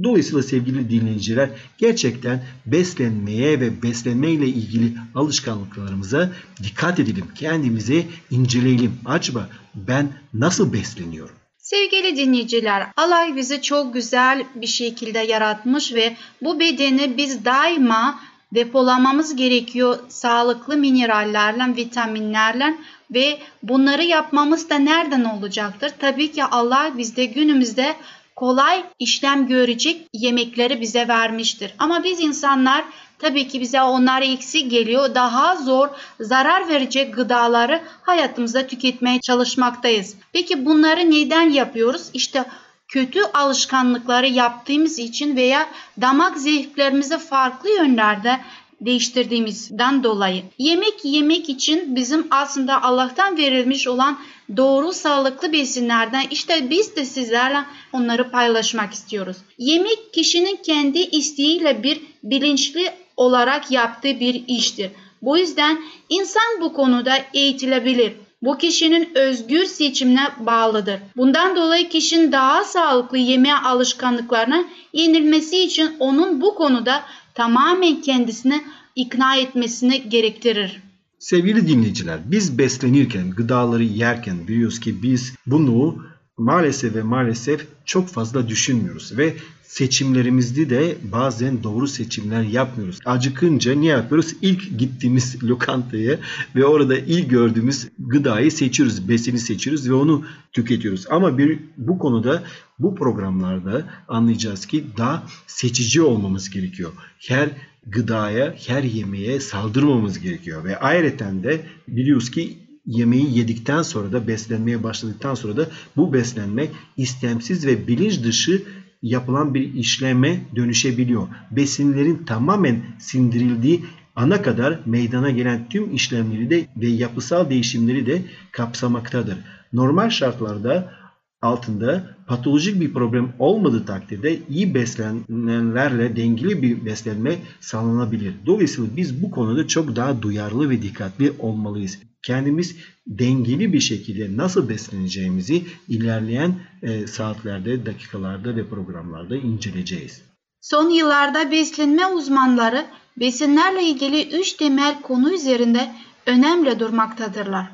Dolayısıyla 0.04 0.44
sevgili 0.44 0.90
dinleyiciler 0.90 1.50
gerçekten 1.78 2.44
beslenmeye 2.66 3.60
ve 3.60 3.84
beslenme 3.84 4.32
ile 4.32 4.48
ilgili 4.48 4.94
alışkanlıklarımıza 5.16 6.32
dikkat 6.64 7.00
edelim. 7.00 7.26
Kendimize 7.36 8.06
inceleyelim. 8.32 9.00
Acaba 9.06 9.50
ben 9.76 10.10
nasıl 10.34 10.74
besleniyorum? 10.74 11.36
Sevgili 11.58 12.18
dinleyiciler, 12.18 12.88
Allah 12.98 13.36
bizi 13.36 13.62
çok 13.62 13.94
güzel 13.94 14.46
bir 14.56 14.68
şekilde 14.68 15.20
yaratmış 15.20 15.94
ve 15.94 16.16
bu 16.42 16.60
bedeni 16.60 17.18
biz 17.18 17.46
daima 17.46 18.20
depolamamız 18.54 19.36
gerekiyor 19.36 20.00
sağlıklı 20.10 20.78
minerallerle, 20.78 21.76
vitaminlerle 21.76 22.76
ve 23.12 23.40
bunları 23.64 24.04
yapmamız 24.04 24.70
da 24.70 24.76
nereden 24.76 25.24
olacaktır? 25.24 25.92
Tabii 26.00 26.32
ki 26.32 26.44
Allah 26.44 26.92
bizde 26.98 27.26
günümüzde 27.26 27.96
kolay 28.38 28.84
işlem 29.00 29.48
görecek 29.48 30.10
yemekleri 30.14 30.82
bize 30.82 31.08
vermiştir. 31.08 31.74
Ama 31.80 32.04
biz 32.04 32.20
insanlar 32.20 32.86
tabii 33.20 33.48
ki 33.48 33.62
bize 33.62 33.82
onlar 33.82 34.22
eksik 34.22 34.72
geliyor. 34.72 35.16
Daha 35.16 35.56
zor 35.56 35.90
zarar 36.20 36.68
verecek 36.68 37.16
gıdaları 37.16 37.82
hayatımızda 38.02 38.68
tüketmeye 38.68 39.22
çalışmaktayız. 39.22 40.16
Peki 40.34 40.66
bunları 40.66 41.12
neden 41.12 41.50
yapıyoruz? 41.50 42.10
İşte 42.14 42.46
kötü 42.88 43.20
alışkanlıkları 43.34 44.28
yaptığımız 44.28 45.00
için 45.00 45.36
veya 45.36 45.70
damak 46.02 46.38
zevklerimizi 46.38 47.18
farklı 47.18 47.70
yönlerde 47.70 48.40
değiştirdiğimizden 48.82 50.04
dolayı. 50.04 50.44
Yemek 50.58 50.94
yemek 51.04 51.50
için 51.50 51.96
bizim 51.96 52.28
aslında 52.32 52.84
Allah'tan 52.84 53.38
verilmiş 53.38 53.88
olan 53.88 54.20
doğru 54.58 54.94
sağlıklı 54.94 55.54
besinlerden 55.54 56.24
işte 56.32 56.70
biz 56.70 56.96
de 56.96 57.06
sizlerle 57.06 57.64
onları 57.94 58.32
paylaşmak 58.32 58.94
istiyoruz. 58.94 59.38
Yemek 59.58 60.14
kişinin 60.14 60.56
kendi 60.56 61.00
isteğiyle 61.00 61.84
bir 61.84 62.02
bilinçli 62.24 62.92
olarak 63.18 63.72
yaptığı 63.72 64.20
bir 64.20 64.44
iştir. 64.48 64.92
Bu 65.22 65.38
yüzden 65.38 65.82
insan 66.10 66.62
bu 66.62 66.74
konuda 66.74 67.18
eğitilebilir. 67.34 68.14
Bu 68.42 68.58
kişinin 68.58 69.10
özgür 69.16 69.66
seçimine 69.66 70.28
bağlıdır. 70.40 71.00
Bundan 71.16 71.56
dolayı 71.56 71.90
kişinin 71.90 72.32
daha 72.32 72.64
sağlıklı 72.64 73.18
yeme 73.18 73.54
alışkanlıklarına 73.54 74.66
yenilmesi 74.94 75.60
için 75.60 75.96
onun 76.00 76.42
bu 76.42 76.56
konuda 76.56 77.04
tamamen 77.38 78.02
kendisini 78.02 78.62
ikna 78.96 79.36
etmesini 79.36 80.10
gerektirir. 80.10 80.82
Sevgili 81.20 81.68
dinleyiciler, 81.68 82.20
biz 82.26 82.58
beslenirken, 82.58 83.32
gıdaları 83.32 83.84
yerken 83.84 84.48
biliyoruz 84.48 84.80
ki 84.80 85.04
biz 85.04 85.34
bunu 85.46 85.98
maalesef 86.38 86.96
ve 86.96 87.04
maalesef 87.04 87.68
çok 87.86 88.10
fazla 88.10 88.48
düşünmüyoruz 88.48 89.18
ve 89.18 89.34
seçimlerimizde 89.64 90.70
de 90.70 90.98
bazen 91.12 91.64
doğru 91.64 91.88
seçimler 91.88 92.42
yapmıyoruz. 92.42 93.00
Acıkınca 93.06 93.76
ne 93.76 93.86
yapıyoruz? 93.86 94.36
İlk 94.42 94.80
gittiğimiz 94.80 95.44
lokantaya 95.50 96.20
ve 96.56 96.66
orada 96.66 96.98
ilk 96.98 97.30
gördüğümüz 97.30 97.88
gıdayı 98.00 98.52
seçiyoruz, 98.52 99.10
besini 99.10 99.40
seçiyoruz 99.40 99.90
ve 99.90 99.94
onu 99.94 100.26
tüketiyoruz. 100.54 101.06
Ama 101.10 101.38
bir 101.38 101.60
bu 101.78 101.98
konuda 102.00 102.44
bu 102.80 102.96
programlarda 102.96 103.86
anlayacağız 104.08 104.66
ki 104.66 104.84
daha 104.98 105.24
seçici 105.48 106.02
olmamız 106.02 106.50
gerekiyor. 106.50 106.92
Her 107.20 107.50
gıdaya, 107.86 108.56
her 108.68 108.84
yemeğe 108.84 109.40
saldırmamamız 109.40 110.20
gerekiyor 110.20 110.64
ve 110.64 110.80
ayrıca 110.80 111.44
de 111.44 111.62
biliyoruz 111.88 112.32
ki 112.32 112.67
yemeği 112.88 113.38
yedikten 113.38 113.82
sonra 113.82 114.12
da 114.12 114.28
beslenmeye 114.28 114.84
başladıktan 114.84 115.36
sonra 115.36 115.58
da 115.58 115.68
bu 115.96 116.14
beslenme 116.14 116.68
istemsiz 116.98 117.66
ve 117.66 117.88
bilinç 117.88 118.24
dışı 118.24 118.64
yapılan 119.02 119.54
bir 119.54 119.74
işleme 119.74 120.42
dönüşebiliyor. 120.56 121.28
Besinlerin 121.52 122.24
tamamen 122.26 122.82
sindirildiği 123.00 123.86
ana 124.16 124.42
kadar 124.42 124.80
meydana 124.86 125.30
gelen 125.30 125.70
tüm 125.70 125.96
işlemleri 125.96 126.50
de 126.50 126.68
ve 126.78 126.88
yapısal 126.88 127.50
değişimleri 127.50 128.06
de 128.06 128.22
kapsamaktadır. 128.52 129.38
Normal 129.74 130.10
şartlarda 130.10 130.94
altında 131.42 132.18
patolojik 132.28 132.82
bir 132.82 132.94
problem 132.94 133.34
olmadığı 133.40 133.86
takdirde 133.86 134.40
iyi 134.50 134.74
beslenenlerle 134.74 136.16
dengeli 136.16 136.62
bir 136.62 136.86
beslenme 136.86 137.36
sağlanabilir. 137.60 138.34
Dolayısıyla 138.46 138.98
biz 138.98 139.24
bu 139.24 139.32
konuda 139.32 139.68
çok 139.68 139.96
daha 139.96 140.22
duyarlı 140.22 140.70
ve 140.70 140.82
dikkatli 140.82 141.34
olmalıyız. 141.40 142.00
Kendimiz 142.28 142.76
dengeli 143.08 143.74
bir 143.74 143.80
şekilde 143.80 144.38
nasıl 144.38 144.70
besleneceğimizi 144.70 145.64
ilerleyen 145.88 146.56
e, 146.82 147.08
saatlerde, 147.08 147.86
dakikalarda 147.86 148.56
ve 148.56 148.70
programlarda 148.70 149.36
inceleyeceğiz. 149.36 150.22
Son 150.62 150.90
yıllarda 150.90 151.52
beslenme 151.52 152.06
uzmanları 152.06 152.86
besinlerle 153.18 153.84
ilgili 153.84 154.40
üç 154.40 154.54
temel 154.54 155.02
konu 155.02 155.34
üzerinde 155.34 155.92
önemli 156.26 156.80
durmaktadırlar. 156.80 157.66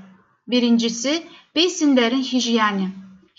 Birincisi 0.48 1.24
besinlerin 1.55 2.24
hijyeni 2.24 2.89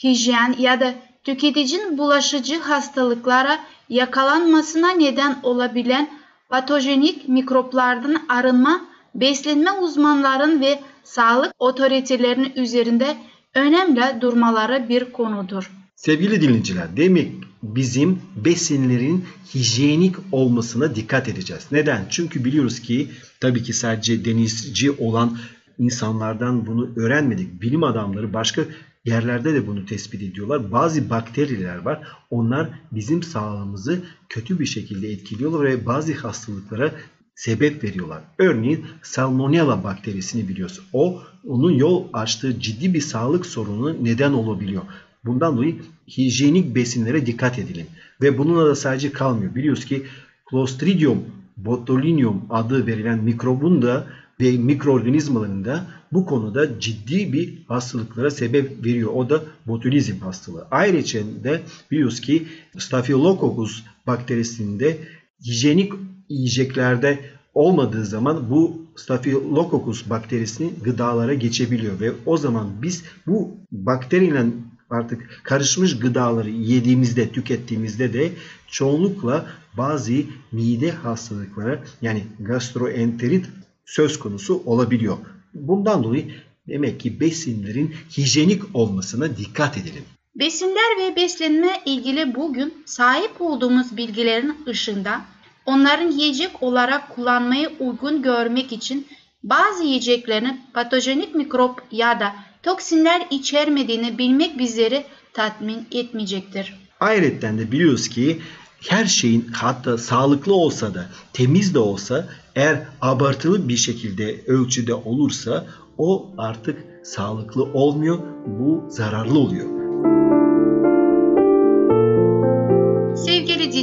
hijyen 0.04 0.54
ya 0.58 0.80
da 0.80 0.94
tüketicinin 1.24 1.98
bulaşıcı 1.98 2.60
hastalıklara 2.60 3.58
yakalanmasına 3.88 4.90
neden 4.90 5.36
olabilen 5.42 6.10
patojenik 6.48 7.28
mikroplardan 7.28 8.16
arınma, 8.28 8.93
beslenme 9.14 9.72
uzmanların 9.72 10.60
ve 10.60 10.80
sağlık 11.04 11.52
otoritelerinin 11.58 12.52
üzerinde 12.56 13.16
önemli 13.54 14.20
durmaları 14.20 14.88
bir 14.88 15.12
konudur. 15.12 15.70
Sevgili 15.96 16.40
dinleyiciler, 16.40 16.96
demek 16.96 17.32
bizim 17.62 18.18
besinlerin 18.44 19.24
hijyenik 19.54 20.14
olmasına 20.32 20.94
dikkat 20.94 21.28
edeceğiz. 21.28 21.66
Neden? 21.72 22.06
Çünkü 22.10 22.44
biliyoruz 22.44 22.80
ki 22.80 23.08
tabii 23.40 23.62
ki 23.62 23.72
sadece 23.72 24.24
denizci 24.24 24.90
olan 24.90 25.38
insanlardan 25.78 26.66
bunu 26.66 26.90
öğrenmedik. 26.96 27.62
Bilim 27.62 27.82
adamları 27.82 28.32
başka 28.32 28.62
yerlerde 29.04 29.54
de 29.54 29.66
bunu 29.66 29.86
tespit 29.86 30.22
ediyorlar. 30.22 30.72
Bazı 30.72 31.10
bakteriler 31.10 31.76
var. 31.76 32.08
Onlar 32.30 32.70
bizim 32.92 33.22
sağlığımızı 33.22 34.02
kötü 34.28 34.58
bir 34.58 34.66
şekilde 34.66 35.08
etkiliyorlar 35.08 35.64
ve 35.64 35.86
bazı 35.86 36.14
hastalıklara 36.14 36.92
sebep 37.34 37.84
veriyorlar. 37.84 38.22
Örneğin 38.38 38.84
Salmonella 39.02 39.84
bakterisini 39.84 40.48
biliyoruz. 40.48 40.80
O 40.92 41.22
onun 41.48 41.72
yol 41.72 42.04
açtığı 42.12 42.60
ciddi 42.60 42.94
bir 42.94 43.00
sağlık 43.00 43.46
sorunu 43.46 44.04
neden 44.04 44.32
olabiliyor. 44.32 44.82
Bundan 45.24 45.56
dolayı 45.56 45.76
hijyenik 46.08 46.74
besinlere 46.74 47.26
dikkat 47.26 47.58
edelim. 47.58 47.86
Ve 48.22 48.38
bununla 48.38 48.66
da 48.66 48.74
sadece 48.74 49.12
kalmıyor. 49.12 49.54
Biliyoruz 49.54 49.84
ki 49.84 50.02
Clostridium 50.50 51.24
botulinum 51.56 52.42
adı 52.50 52.86
verilen 52.86 53.18
mikrobun 53.18 53.82
da 53.82 54.06
ve 54.40 54.50
mikroorganizmaların 54.50 55.64
da 55.64 55.86
bu 56.12 56.26
konuda 56.26 56.80
ciddi 56.80 57.32
bir 57.32 57.58
hastalıklara 57.68 58.30
sebep 58.30 58.84
veriyor. 58.84 59.10
O 59.14 59.30
da 59.30 59.42
botulizm 59.66 60.18
hastalığı. 60.18 60.66
Ayrıca 60.70 61.20
de 61.44 61.62
biliyoruz 61.90 62.20
ki 62.20 62.46
Staphylococcus 62.78 63.82
bakterisinde 64.06 64.98
hijyenik 65.44 65.92
yiyeceklerde 66.28 67.20
olmadığı 67.54 68.04
zaman 68.04 68.50
bu 68.50 68.84
Staphylococcus 68.96 70.10
bakterisini 70.10 70.70
gıdalara 70.84 71.34
geçebiliyor 71.34 72.00
ve 72.00 72.12
o 72.26 72.36
zaman 72.36 72.70
biz 72.82 73.04
bu 73.26 73.56
bakteriyle 73.72 74.46
artık 74.90 75.40
karışmış 75.42 75.98
gıdaları 75.98 76.50
yediğimizde, 76.50 77.28
tükettiğimizde 77.32 78.12
de 78.12 78.32
çoğunlukla 78.68 79.46
bazı 79.76 80.12
mide 80.52 80.90
hastalıkları 80.90 81.80
yani 82.02 82.24
gastroenterit 82.40 83.46
söz 83.84 84.18
konusu 84.18 84.62
olabiliyor. 84.66 85.16
Bundan 85.54 86.04
dolayı 86.04 86.30
demek 86.68 87.00
ki 87.00 87.20
besinlerin 87.20 87.94
hijyenik 88.16 88.62
olmasına 88.74 89.36
dikkat 89.36 89.78
edelim. 89.78 90.02
Besinler 90.34 90.98
ve 90.98 91.16
beslenme 91.16 91.82
ilgili 91.86 92.34
bugün 92.34 92.74
sahip 92.86 93.40
olduğumuz 93.40 93.96
bilgilerin 93.96 94.56
ışığında 94.68 95.24
onların 95.66 96.10
yiyecek 96.10 96.62
olarak 96.62 97.14
kullanmayı 97.14 97.70
uygun 97.78 98.22
görmek 98.22 98.72
için 98.72 99.06
bazı 99.42 99.84
yiyeceklerin 99.84 100.60
patojenik 100.74 101.34
mikrop 101.34 101.82
ya 101.90 102.20
da 102.20 102.34
toksinler 102.62 103.26
içermediğini 103.30 104.18
bilmek 104.18 104.58
bizleri 104.58 105.04
tatmin 105.32 105.86
etmeyecektir. 105.92 106.74
Ayrıca 107.00 107.58
de 107.58 107.72
biliyoruz 107.72 108.08
ki 108.08 108.40
her 108.88 109.04
şeyin 109.04 109.48
hatta 109.52 109.98
sağlıklı 109.98 110.54
olsa 110.54 110.94
da 110.94 111.06
temiz 111.32 111.74
de 111.74 111.78
olsa 111.78 112.28
eğer 112.54 112.82
abartılı 113.00 113.68
bir 113.68 113.76
şekilde 113.76 114.44
ölçüde 114.46 114.94
olursa 114.94 115.66
o 115.98 116.30
artık 116.38 116.84
sağlıklı 117.04 117.64
olmuyor. 117.64 118.18
Bu 118.46 118.84
zararlı 118.90 119.38
oluyor. 119.38 119.73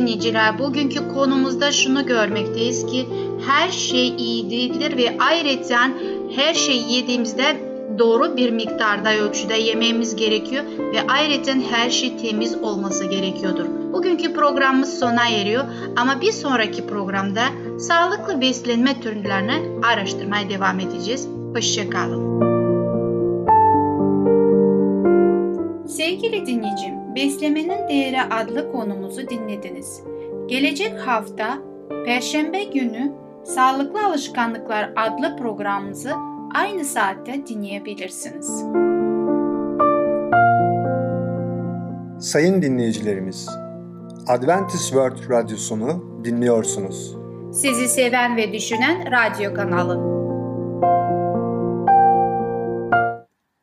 Dinleyiciler, 0.02 0.60
bugünkü 0.60 1.14
konumuzda 1.14 1.72
şunu 1.72 2.06
görmekteyiz 2.06 2.86
ki 2.86 3.08
her 3.48 3.70
şey 3.70 4.08
iyi 4.08 4.50
değildir 4.50 4.98
ve 4.98 5.18
ayrıca 5.20 5.80
her 6.36 6.54
şey 6.54 6.82
yediğimizde 6.82 7.72
doğru 8.00 8.38
bir 8.38 8.52
miktarda 8.52 9.16
ölçüde 9.16 9.54
yememiz 9.54 10.16
gerekiyor 10.16 10.64
ve 10.94 11.08
ayrıca 11.08 11.54
her 11.72 11.90
şey 11.90 12.18
temiz 12.18 12.56
olması 12.56 13.06
gerekiyordur. 13.06 13.66
Bugünkü 13.94 14.34
programımız 14.34 15.00
sona 15.00 15.30
eriyor 15.30 15.64
ama 15.96 16.22
bir 16.22 16.32
sonraki 16.32 16.88
programda 16.88 17.44
sağlıklı 17.80 18.42
beslenme 18.42 19.02
türlerini 19.02 19.86
araştırmaya 19.86 20.50
devam 20.50 20.80
edeceğiz. 20.80 21.28
Hoşçakalın. 21.56 22.42
Sevgili 25.88 26.46
dinleyicim, 26.46 27.01
Beslemenin 27.16 27.88
Değeri 27.90 28.22
adlı 28.22 28.72
konumuzu 28.72 29.30
dinlediniz. 29.30 30.04
Gelecek 30.48 31.00
hafta 31.00 31.58
Perşembe 32.06 32.64
günü 32.64 33.12
Sağlıklı 33.44 34.06
Alışkanlıklar 34.06 34.94
adlı 34.96 35.38
programımızı 35.38 36.12
aynı 36.56 36.86
saatte 36.86 37.48
dinleyebilirsiniz. 37.48 38.48
Sayın 42.20 42.62
dinleyicilerimiz, 42.62 43.50
Adventist 44.28 44.86
World 44.86 45.30
Radyosunu 45.30 46.22
dinliyorsunuz. 46.26 47.16
Sizi 47.54 47.88
seven 47.88 48.38
ve 48.38 48.54
düşünen 48.54 49.06
radyo 49.12 49.54
kanalı. 49.54 50.12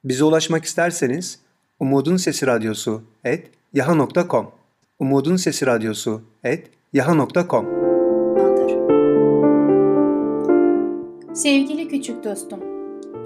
Bize 0.04 0.24
ulaşmak 0.24 0.64
isterseniz 0.64 1.47
Umutun 1.80 2.16
Sesi 2.16 2.46
Radyosu 2.46 3.02
et 3.24 3.50
yaha.com 3.74 4.46
Umutun 4.98 5.36
Sesi 5.36 5.66
Radyosu 5.66 6.20
et 6.44 6.70
yaha.com 6.92 7.66
Sevgili 11.34 11.88
küçük 11.88 12.24
dostum, 12.24 12.60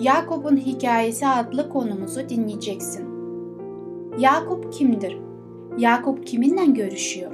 Yakup'un 0.01 0.57
Hikayesi 0.57 1.27
adlı 1.27 1.69
konumuzu 1.69 2.29
dinleyeceksin. 2.29 3.09
Yakup 4.19 4.73
kimdir? 4.73 5.17
Yakup 5.79 6.27
kiminle 6.27 6.65
görüşüyor? 6.67 7.33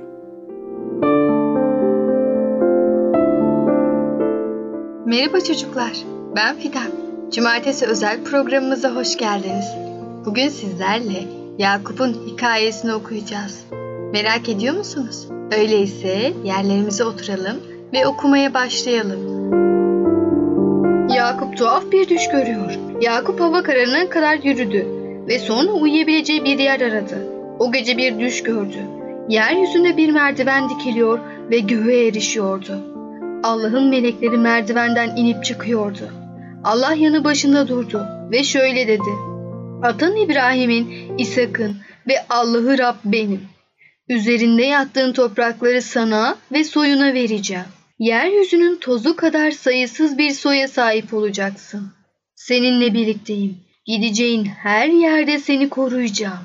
Merhaba 5.06 5.40
çocuklar, 5.40 5.92
ben 6.36 6.56
Fidan. 6.56 6.90
Cumartesi 7.30 7.86
özel 7.86 8.24
programımıza 8.24 8.94
hoş 8.94 9.16
geldiniz. 9.16 9.87
Bugün 10.28 10.48
sizlerle 10.48 11.24
Yakup'un 11.58 12.16
hikayesini 12.26 12.94
okuyacağız. 12.94 13.64
Merak 14.12 14.48
ediyor 14.48 14.74
musunuz? 14.74 15.28
Öyleyse 15.52 16.32
yerlerimize 16.44 17.04
oturalım 17.04 17.56
ve 17.92 18.06
okumaya 18.06 18.54
başlayalım. 18.54 19.20
Yakup 21.10 21.56
tuhaf 21.56 21.92
bir 21.92 22.08
düş 22.08 22.28
görüyor. 22.28 22.78
Yakup 23.00 23.40
hava 23.40 23.62
kararına 23.62 24.08
kadar 24.08 24.38
yürüdü 24.42 24.86
ve 25.28 25.38
sonra 25.38 25.72
uyuyabileceği 25.72 26.44
bir 26.44 26.58
yer 26.58 26.80
aradı. 26.80 27.26
O 27.58 27.72
gece 27.72 27.96
bir 27.96 28.18
düş 28.18 28.42
gördü. 28.42 28.78
Yeryüzünde 29.28 29.96
bir 29.96 30.10
merdiven 30.10 30.68
dikiliyor 30.68 31.18
ve 31.50 31.58
göğe 31.58 32.06
erişiyordu. 32.06 32.72
Allah'ın 33.42 33.88
melekleri 33.88 34.38
merdivenden 34.38 35.16
inip 35.16 35.44
çıkıyordu. 35.44 36.08
Allah 36.64 36.94
yanı 36.94 37.24
başında 37.24 37.68
durdu 37.68 38.06
ve 38.30 38.44
şöyle 38.44 38.88
dedi. 38.88 39.27
Atan 39.82 40.16
İbrahim'in, 40.16 41.18
İshak'ın 41.18 41.76
ve 42.08 42.26
Allah'ı 42.28 42.78
Rab 42.78 42.96
benim. 43.04 43.40
Üzerinde 44.08 44.62
yattığın 44.62 45.12
toprakları 45.12 45.82
sana 45.82 46.36
ve 46.52 46.64
soyuna 46.64 47.14
vereceğim. 47.14 47.64
Yeryüzünün 47.98 48.76
tozu 48.76 49.16
kadar 49.16 49.50
sayısız 49.50 50.18
bir 50.18 50.30
soya 50.30 50.68
sahip 50.68 51.14
olacaksın. 51.14 51.92
Seninle 52.34 52.94
birlikteyim. 52.94 53.56
Gideceğin 53.86 54.44
her 54.44 54.88
yerde 54.88 55.38
seni 55.38 55.68
koruyacağım. 55.68 56.44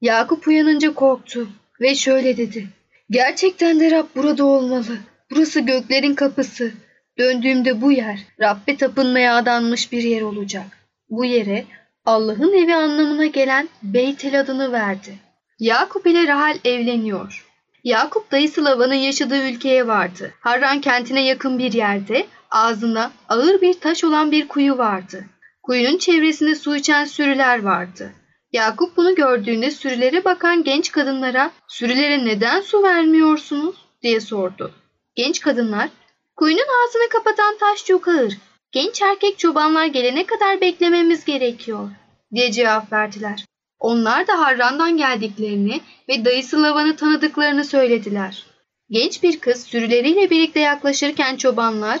Yakup 0.00 0.46
uyanınca 0.46 0.94
korktu 0.94 1.48
ve 1.80 1.94
şöyle 1.94 2.36
dedi. 2.36 2.68
Gerçekten 3.10 3.80
de 3.80 3.90
Rab 3.90 4.06
burada 4.16 4.44
olmalı. 4.44 4.98
Burası 5.30 5.60
göklerin 5.60 6.14
kapısı. 6.14 6.72
Döndüğümde 7.18 7.82
bu 7.82 7.92
yer 7.92 8.18
Rabbe 8.40 8.76
tapınmaya 8.76 9.36
adanmış 9.36 9.92
bir 9.92 10.02
yer 10.02 10.22
olacak. 10.22 10.66
Bu 11.10 11.24
yere 11.24 11.64
Allah'ın 12.08 12.52
evi 12.52 12.74
anlamına 12.74 13.26
gelen 13.26 13.68
Beytel 13.82 14.40
adını 14.40 14.72
verdi. 14.72 15.18
Yakup 15.58 16.06
ile 16.06 16.26
Rahal 16.28 16.58
evleniyor. 16.64 17.46
Yakup 17.84 18.30
dayısı 18.30 18.64
Lavan'ın 18.64 18.94
yaşadığı 18.94 19.48
ülkeye 19.48 19.86
vardı. 19.86 20.34
Harran 20.40 20.80
kentine 20.80 21.24
yakın 21.24 21.58
bir 21.58 21.72
yerde 21.72 22.26
ağzında 22.50 23.10
ağır 23.28 23.60
bir 23.60 23.80
taş 23.80 24.04
olan 24.04 24.30
bir 24.30 24.48
kuyu 24.48 24.78
vardı. 24.78 25.24
Kuyunun 25.62 25.98
çevresinde 25.98 26.54
su 26.54 26.76
içen 26.76 27.04
sürüler 27.04 27.62
vardı. 27.62 28.12
Yakup 28.52 28.96
bunu 28.96 29.14
gördüğünde 29.14 29.70
sürülere 29.70 30.24
bakan 30.24 30.64
genç 30.64 30.92
kadınlara 30.92 31.50
sürülere 31.68 32.24
neden 32.24 32.60
su 32.60 32.82
vermiyorsunuz 32.82 33.76
diye 34.02 34.20
sordu. 34.20 34.72
Genç 35.14 35.40
kadınlar 35.40 35.88
kuyunun 36.36 36.66
ağzını 36.86 37.08
kapatan 37.08 37.56
taş 37.58 37.84
çok 37.84 38.08
ağır. 38.08 38.38
Genç 38.72 39.02
erkek 39.02 39.38
çobanlar 39.38 39.86
gelene 39.86 40.26
kadar 40.26 40.60
beklememiz 40.60 41.24
gerekiyor 41.24 41.90
diye 42.34 42.52
cevap 42.52 42.92
verdiler. 42.92 43.44
Onlar 43.78 44.26
da 44.26 44.38
Harran'dan 44.38 44.96
geldiklerini 44.96 45.80
ve 46.08 46.24
dayısı 46.24 46.62
Lavan'ı 46.62 46.96
tanıdıklarını 46.96 47.64
söylediler. 47.64 48.46
Genç 48.90 49.22
bir 49.22 49.40
kız 49.40 49.62
sürüleriyle 49.62 50.30
birlikte 50.30 50.60
yaklaşırken 50.60 51.36
çobanlar 51.36 52.00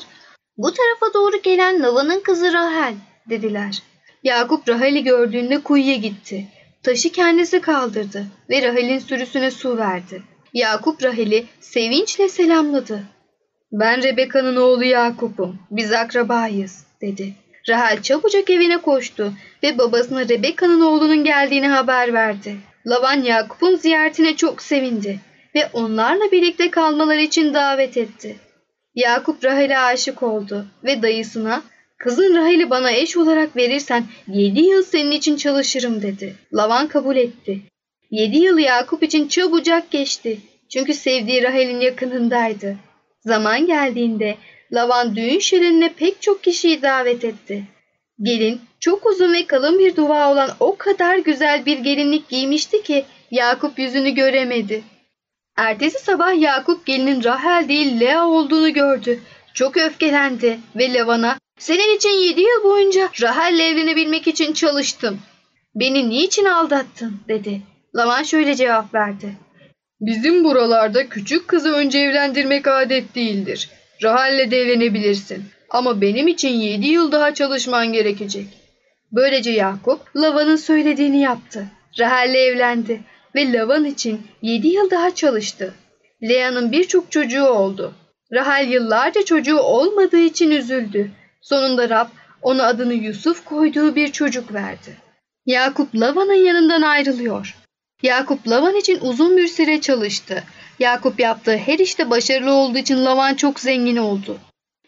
bu 0.56 0.72
tarafa 0.72 1.14
doğru 1.14 1.42
gelen 1.42 1.82
Lavan'ın 1.82 2.20
kızı 2.20 2.52
Rahel 2.52 2.94
dediler. 3.30 3.82
Yakup 4.22 4.68
Rahel'i 4.68 5.04
gördüğünde 5.04 5.62
kuyuya 5.62 5.96
gitti. 5.96 6.48
Taşı 6.82 7.12
kendisi 7.12 7.60
kaldırdı 7.60 8.26
ve 8.50 8.62
Rahel'in 8.62 8.98
sürüsüne 8.98 9.50
su 9.50 9.76
verdi. 9.76 10.22
Yakup 10.54 11.02
Rahel'i 11.02 11.46
sevinçle 11.60 12.28
selamladı. 12.28 13.04
Ben 13.72 14.02
Rebeka'nın 14.02 14.56
oğlu 14.56 14.84
Yakup'um. 14.84 15.58
Biz 15.70 15.92
akrabayız 15.92 16.86
dedi. 17.00 17.34
Rahel 17.68 18.02
çabucak 18.02 18.50
evine 18.50 18.78
koştu 18.78 19.32
ve 19.62 19.78
babasına 19.78 20.28
Rebekka'nın 20.28 20.80
oğlunun 20.80 21.24
geldiğini 21.24 21.68
haber 21.68 22.12
verdi. 22.14 22.56
Lavan 22.86 23.22
Yakup'un 23.22 23.76
ziyaretine 23.76 24.36
çok 24.36 24.62
sevindi 24.62 25.20
ve 25.54 25.68
onlarla 25.72 26.32
birlikte 26.32 26.70
kalmaları 26.70 27.20
için 27.20 27.54
davet 27.54 27.96
etti. 27.96 28.36
Yakup 28.94 29.44
Rahel'e 29.44 29.78
aşık 29.78 30.22
oldu 30.22 30.66
ve 30.84 31.02
dayısına 31.02 31.62
Kızın 31.98 32.36
Rahel'i 32.36 32.70
bana 32.70 32.90
eş 32.90 33.16
olarak 33.16 33.56
verirsen 33.56 34.04
yedi 34.28 34.60
yıl 34.60 34.82
senin 34.82 35.10
için 35.10 35.36
çalışırım 35.36 36.02
dedi. 36.02 36.34
Lavan 36.54 36.88
kabul 36.88 37.16
etti. 37.16 37.60
Yedi 38.10 38.36
yıl 38.38 38.58
Yakup 38.58 39.02
için 39.02 39.28
çabucak 39.28 39.90
geçti. 39.90 40.38
Çünkü 40.68 40.94
sevdiği 40.94 41.42
Rahel'in 41.42 41.80
yakınındaydı. 41.80 42.76
Zaman 43.28 43.66
geldiğinde 43.66 44.36
Lavan 44.72 45.16
düğün 45.16 45.38
şölenine 45.38 45.92
pek 45.92 46.22
çok 46.22 46.42
kişiyi 46.42 46.82
davet 46.82 47.24
etti. 47.24 47.64
Gelin 48.22 48.60
çok 48.80 49.06
uzun 49.06 49.32
ve 49.32 49.46
kalın 49.46 49.78
bir 49.78 49.96
dua 49.96 50.32
olan 50.32 50.50
o 50.60 50.76
kadar 50.76 51.18
güzel 51.18 51.66
bir 51.66 51.78
gelinlik 51.78 52.28
giymişti 52.28 52.82
ki 52.82 53.04
Yakup 53.30 53.78
yüzünü 53.78 54.10
göremedi. 54.10 54.82
Ertesi 55.56 55.98
sabah 55.98 56.40
Yakup 56.40 56.86
gelinin 56.86 57.24
Rahel 57.24 57.68
değil 57.68 58.00
Lea 58.00 58.26
olduğunu 58.26 58.72
gördü. 58.72 59.20
Çok 59.54 59.76
öfkelendi 59.76 60.58
ve 60.76 60.92
Lavan'a 60.92 61.38
senin 61.58 61.96
için 61.96 62.10
yedi 62.10 62.40
yıl 62.40 62.64
boyunca 62.64 63.08
Rahel'le 63.22 63.60
evlenebilmek 63.60 64.26
için 64.26 64.52
çalıştım. 64.52 65.18
Beni 65.74 66.10
niçin 66.10 66.44
aldattın 66.44 67.20
dedi. 67.28 67.62
Lavan 67.94 68.22
şöyle 68.22 68.54
cevap 68.54 68.94
verdi. 68.94 69.47
Bizim 70.00 70.44
buralarda 70.44 71.08
küçük 71.08 71.48
kızı 71.48 71.72
önce 71.72 71.98
evlendirmek 71.98 72.68
adet 72.68 73.14
değildir. 73.14 73.70
Rahel'le 74.02 74.50
de 74.50 74.56
evlenebilirsin. 74.56 75.44
Ama 75.70 76.00
benim 76.00 76.28
için 76.28 76.48
yedi 76.48 76.86
yıl 76.86 77.12
daha 77.12 77.34
çalışman 77.34 77.92
gerekecek. 77.92 78.46
Böylece 79.12 79.50
Yakup 79.50 80.16
Lavan'ın 80.16 80.56
söylediğini 80.56 81.20
yaptı. 81.20 81.66
Rahel'le 81.98 82.36
evlendi 82.36 83.00
ve 83.34 83.52
Lavan 83.52 83.84
için 83.84 84.20
yedi 84.42 84.68
yıl 84.68 84.90
daha 84.90 85.14
çalıştı. 85.14 85.74
Lea'nın 86.22 86.72
birçok 86.72 87.12
çocuğu 87.12 87.44
oldu. 87.44 87.94
Rahel 88.32 88.68
yıllarca 88.68 89.24
çocuğu 89.24 89.58
olmadığı 89.58 90.20
için 90.20 90.50
üzüldü. 90.50 91.10
Sonunda 91.40 91.88
Rab 91.88 92.08
ona 92.42 92.66
adını 92.66 92.94
Yusuf 92.94 93.44
koyduğu 93.44 93.94
bir 93.94 94.12
çocuk 94.12 94.54
verdi. 94.54 94.96
Yakup 95.46 95.94
Lavan'ın 95.94 96.44
yanından 96.46 96.82
ayrılıyor. 96.82 97.56
Yakup 98.02 98.48
Lavan 98.48 98.76
için 98.76 98.98
uzun 99.00 99.36
bir 99.36 99.48
süre 99.48 99.80
çalıştı. 99.80 100.44
Yakup 100.78 101.20
yaptığı 101.20 101.56
her 101.56 101.78
işte 101.78 102.10
başarılı 102.10 102.52
olduğu 102.52 102.78
için 102.78 103.04
Lavan 103.04 103.34
çok 103.34 103.60
zengin 103.60 103.96
oldu. 103.96 104.38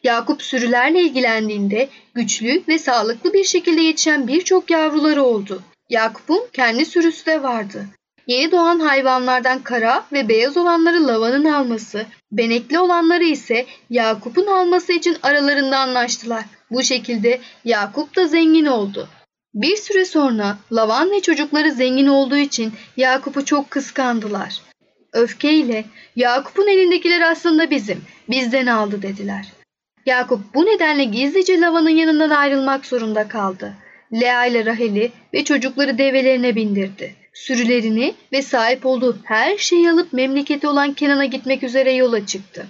Yakup 0.02 0.42
sürülerle 0.42 1.02
ilgilendiğinde 1.02 1.88
güçlü 2.14 2.62
ve 2.68 2.78
sağlıklı 2.78 3.32
bir 3.32 3.44
şekilde 3.44 3.80
yetişen 3.80 4.28
birçok 4.28 4.70
yavruları 4.70 5.22
oldu. 5.22 5.62
Yakup'un 5.88 6.42
kendi 6.52 6.86
sürüsü 6.86 7.26
de 7.26 7.42
vardı. 7.42 7.86
Yeni 8.26 8.52
doğan 8.52 8.80
hayvanlardan 8.80 9.62
kara 9.62 10.04
ve 10.12 10.28
beyaz 10.28 10.56
olanları 10.56 11.06
Lavan'ın 11.06 11.44
alması, 11.44 12.06
benekli 12.32 12.78
olanları 12.78 13.24
ise 13.24 13.66
Yakup'un 13.90 14.46
alması 14.46 14.92
için 14.92 15.16
aralarında 15.22 15.78
anlaştılar. 15.78 16.44
Bu 16.70 16.82
şekilde 16.82 17.40
Yakup 17.64 18.16
da 18.16 18.26
zengin 18.26 18.66
oldu. 18.66 19.08
Bir 19.54 19.76
süre 19.76 20.04
sonra 20.04 20.58
Lavan 20.72 21.10
ve 21.10 21.20
çocukları 21.20 21.72
zengin 21.72 22.06
olduğu 22.06 22.36
için 22.36 22.72
Yakup'u 22.96 23.44
çok 23.44 23.70
kıskandılar. 23.70 24.62
Öfkeyle 25.12 25.84
Yakup'un 26.16 26.68
elindekiler 26.68 27.20
aslında 27.20 27.70
bizim, 27.70 28.02
bizden 28.28 28.66
aldı 28.66 29.02
dediler. 29.02 29.46
Yakup 30.06 30.54
bu 30.54 30.66
nedenle 30.66 31.04
gizlice 31.04 31.60
Lavan'ın 31.60 31.90
yanından 31.90 32.30
ayrılmak 32.30 32.86
zorunda 32.86 33.28
kaldı. 33.28 33.74
Lea 34.12 34.46
ile 34.46 34.66
Rahel'i 34.66 35.12
ve 35.34 35.44
çocukları 35.44 35.98
develerine 35.98 36.56
bindirdi. 36.56 37.14
Sürülerini 37.34 38.14
ve 38.32 38.42
sahip 38.42 38.86
olduğu 38.86 39.18
her 39.24 39.56
şeyi 39.56 39.90
alıp 39.90 40.12
memleketi 40.12 40.68
olan 40.68 40.92
Kenan'a 40.92 41.24
gitmek 41.24 41.62
üzere 41.62 41.92
yola 41.92 42.26
çıktı. 42.26 42.66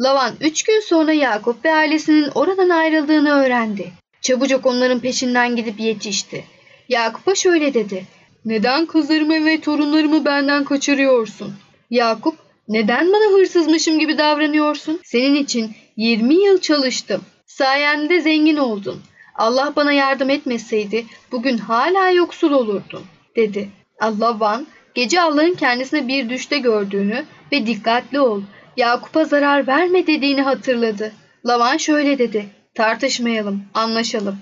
Lavan 0.00 0.34
üç 0.40 0.62
gün 0.62 0.80
sonra 0.80 1.12
Yakup 1.12 1.64
ve 1.64 1.74
ailesinin 1.74 2.30
oradan 2.34 2.68
ayrıldığını 2.68 3.30
öğrendi. 3.30 3.92
Çabucak 4.26 4.66
onların 4.66 5.00
peşinden 5.00 5.56
gidip 5.56 5.80
yetişti. 5.80 6.44
Yakup'a 6.88 7.34
şöyle 7.34 7.74
dedi. 7.74 8.04
Neden 8.44 8.86
kızlarımı 8.86 9.46
ve 9.46 9.60
torunlarımı 9.60 10.24
benden 10.24 10.64
kaçırıyorsun? 10.64 11.54
Yakup, 11.90 12.34
neden 12.68 13.12
bana 13.12 13.38
hırsızmışım 13.38 13.98
gibi 13.98 14.18
davranıyorsun? 14.18 15.00
Senin 15.04 15.34
için 15.34 15.70
20 15.96 16.34
yıl 16.34 16.60
çalıştım. 16.60 17.22
Sayende 17.46 18.20
zengin 18.20 18.56
oldun. 18.56 19.00
Allah 19.34 19.72
bana 19.76 19.92
yardım 19.92 20.30
etmeseydi 20.30 21.06
bugün 21.32 21.58
hala 21.58 22.10
yoksul 22.10 22.52
olurdun, 22.52 23.02
dedi. 23.36 23.68
Allah 24.00 24.40
Van, 24.40 24.66
gece 24.94 25.20
Allah'ın 25.20 25.54
kendisine 25.54 26.08
bir 26.08 26.28
düşte 26.28 26.58
gördüğünü 26.58 27.24
ve 27.52 27.66
dikkatli 27.66 28.20
ol, 28.20 28.42
Yakup'a 28.76 29.24
zarar 29.24 29.66
verme 29.66 30.06
dediğini 30.06 30.42
hatırladı. 30.42 31.12
Lavan 31.46 31.76
şöyle 31.76 32.18
dedi, 32.18 32.46
tartışmayalım, 32.76 33.64
anlaşalım. 33.74 34.38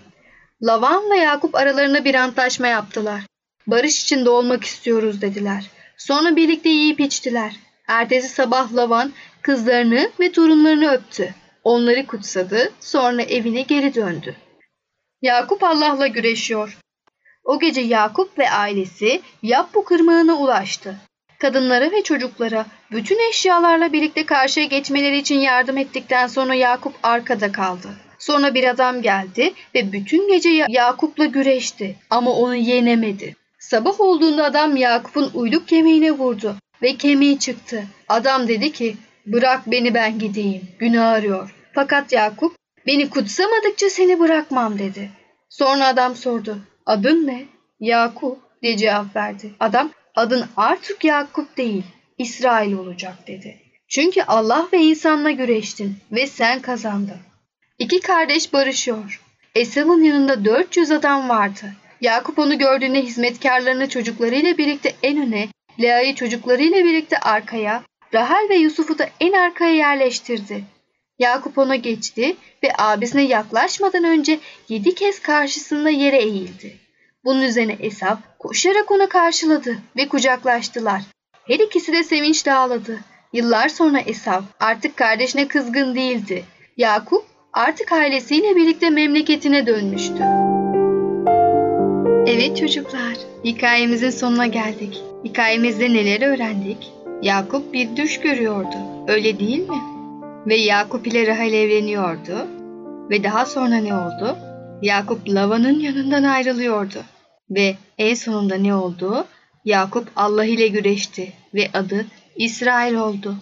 Lavan 0.62 1.10
ve 1.10 1.16
Yakup 1.16 1.54
aralarında 1.54 2.04
bir 2.04 2.14
antlaşma 2.14 2.66
yaptılar. 2.66 3.20
Barış 3.66 4.02
içinde 4.02 4.30
olmak 4.30 4.64
istiyoruz 4.64 5.20
dediler. 5.22 5.70
Sonra 5.96 6.36
birlikte 6.36 6.68
yiyip 6.68 7.00
içtiler. 7.00 7.56
Ertesi 7.88 8.28
sabah 8.28 8.74
Lavan 8.74 9.12
kızlarını 9.42 10.10
ve 10.20 10.32
torunlarını 10.32 10.92
öptü. 10.92 11.34
Onları 11.64 12.06
kutsadı, 12.06 12.72
sonra 12.80 13.22
evine 13.22 13.62
geri 13.62 13.94
döndü. 13.94 14.36
Yakup 15.22 15.62
Allah'la 15.62 16.06
güreşiyor. 16.06 16.78
O 17.44 17.58
gece 17.58 17.80
Yakup 17.80 18.38
ve 18.38 18.50
ailesi 18.50 19.22
Yapbu 19.42 19.84
kırmağına 19.84 20.34
ulaştı. 20.34 20.96
Kadınlara 21.38 21.90
ve 21.90 22.02
çocuklara 22.02 22.66
bütün 22.92 23.28
eşyalarla 23.28 23.92
birlikte 23.92 24.26
karşıya 24.26 24.66
geçmeleri 24.66 25.18
için 25.18 25.38
yardım 25.38 25.78
ettikten 25.78 26.26
sonra 26.26 26.54
Yakup 26.54 26.94
arkada 27.02 27.52
kaldı. 27.52 27.88
Sonra 28.24 28.54
bir 28.54 28.64
adam 28.64 29.02
geldi 29.02 29.52
ve 29.74 29.92
bütün 29.92 30.28
gece 30.28 30.48
Ya- 30.50 30.66
Yakup'la 30.68 31.24
güreşti 31.24 31.96
ama 32.10 32.30
onu 32.30 32.54
yenemedi. 32.54 33.36
Sabah 33.58 34.00
olduğunda 34.00 34.44
adam 34.44 34.76
Yakup'un 34.76 35.30
uyluk 35.34 35.68
kemiğine 35.68 36.12
vurdu 36.12 36.56
ve 36.82 36.96
kemiği 36.96 37.38
çıktı. 37.38 37.84
Adam 38.08 38.48
dedi 38.48 38.72
ki 38.72 38.96
bırak 39.26 39.70
beni 39.70 39.94
ben 39.94 40.18
gideyim 40.18 40.62
günah 40.78 41.08
arıyor. 41.08 41.54
Fakat 41.74 42.12
Yakup 42.12 42.56
beni 42.86 43.10
kutsamadıkça 43.10 43.90
seni 43.90 44.20
bırakmam 44.20 44.78
dedi. 44.78 45.10
Sonra 45.48 45.86
adam 45.86 46.16
sordu 46.16 46.58
adın 46.86 47.26
ne? 47.26 47.44
Yakup 47.80 48.38
diye 48.62 48.76
cevap 48.76 49.16
verdi. 49.16 49.50
Adam 49.60 49.90
adın 50.14 50.44
artık 50.56 51.04
Yakup 51.04 51.56
değil 51.56 51.82
İsrail 52.18 52.72
olacak 52.72 53.26
dedi. 53.26 53.56
Çünkü 53.88 54.22
Allah 54.22 54.68
ve 54.72 54.78
insanla 54.78 55.30
güreştin 55.30 55.96
ve 56.12 56.26
sen 56.26 56.62
kazandın. 56.62 57.18
İki 57.78 58.00
kardeş 58.00 58.52
barışıyor. 58.52 59.20
Esav'ın 59.54 60.02
yanında 60.02 60.44
400 60.44 60.90
adam 60.90 61.28
vardı. 61.28 61.72
Yakup 62.00 62.38
onu 62.38 62.58
gördüğünde 62.58 63.02
hizmetkarlarını 63.02 63.88
çocuklarıyla 63.88 64.58
birlikte 64.58 64.94
en 65.02 65.18
öne, 65.18 65.48
Lea'yı 65.80 66.14
çocuklarıyla 66.14 66.84
birlikte 66.84 67.18
arkaya, 67.18 67.82
Rahel 68.14 68.48
ve 68.48 68.56
Yusuf'u 68.56 68.98
da 68.98 69.08
en 69.20 69.32
arkaya 69.32 69.74
yerleştirdi. 69.74 70.64
Yakup 71.18 71.58
ona 71.58 71.76
geçti 71.76 72.36
ve 72.62 72.72
abisine 72.78 73.22
yaklaşmadan 73.22 74.04
önce 74.04 74.40
yedi 74.68 74.94
kez 74.94 75.20
karşısında 75.20 75.90
yere 75.90 76.22
eğildi. 76.22 76.76
Bunun 77.24 77.42
üzerine 77.42 77.76
Esav 77.80 78.16
koşarak 78.38 78.90
onu 78.90 79.08
karşıladı 79.08 79.78
ve 79.96 80.08
kucaklaştılar. 80.08 81.02
Her 81.46 81.58
ikisi 81.58 81.92
de 81.92 82.04
sevinçle 82.04 82.52
ağladı. 82.52 83.00
Yıllar 83.32 83.68
sonra 83.68 84.00
Esav 84.00 84.42
artık 84.60 84.96
kardeşine 84.96 85.48
kızgın 85.48 85.94
değildi. 85.94 86.44
Yakup 86.76 87.33
artık 87.54 87.92
ailesiyle 87.92 88.56
birlikte 88.56 88.90
memleketine 88.90 89.66
dönmüştü. 89.66 90.24
Evet 92.26 92.56
çocuklar, 92.56 93.14
hikayemizin 93.44 94.10
sonuna 94.10 94.46
geldik. 94.46 95.02
Hikayemizde 95.24 95.92
neler 95.92 96.22
öğrendik? 96.22 96.92
Yakup 97.22 97.72
bir 97.72 97.96
düş 97.96 98.20
görüyordu, 98.20 98.76
öyle 99.08 99.38
değil 99.38 99.68
mi? 99.68 99.80
Ve 100.46 100.56
Yakup 100.56 101.06
ile 101.06 101.26
Rahel 101.26 101.52
evleniyordu. 101.52 102.48
Ve 103.10 103.24
daha 103.24 103.46
sonra 103.46 103.76
ne 103.76 103.94
oldu? 103.94 104.36
Yakup 104.82 105.28
Lavan'ın 105.28 105.80
yanından 105.80 106.22
ayrılıyordu. 106.22 106.98
Ve 107.50 107.76
en 107.98 108.14
sonunda 108.14 108.54
ne 108.54 108.74
oldu? 108.74 109.24
Yakup 109.64 110.08
Allah 110.16 110.44
ile 110.44 110.68
güreşti 110.68 111.32
ve 111.54 111.68
adı 111.74 112.06
İsrail 112.36 112.94
oldu. 112.94 113.34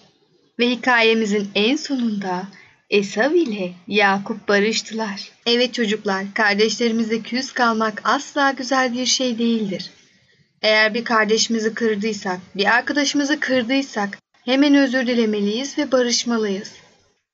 Ve 0.59 0.71
hikayemizin 0.71 1.49
en 1.55 1.77
sonunda 1.77 2.43
Esav 2.93 3.33
ile 3.33 3.73
Yakup 3.89 4.49
barıştılar. 4.49 5.31
Evet 5.47 5.75
çocuklar, 5.75 6.25
kardeşlerimizle 6.35 7.21
küs 7.21 7.53
kalmak 7.53 8.01
asla 8.05 8.51
güzel 8.51 8.95
bir 8.95 9.07
şey 9.07 9.39
değildir. 9.39 9.91
Eğer 10.63 10.95
bir 10.95 11.05
kardeşimizi 11.05 11.75
kırdıysak, 11.75 12.39
bir 12.57 12.67
arkadaşımızı 12.77 13.41
kırdıysak 13.41 14.19
hemen 14.45 14.75
özür 14.75 15.07
dilemeliyiz 15.07 15.79
ve 15.79 15.93
barışmalıyız. 15.93 16.73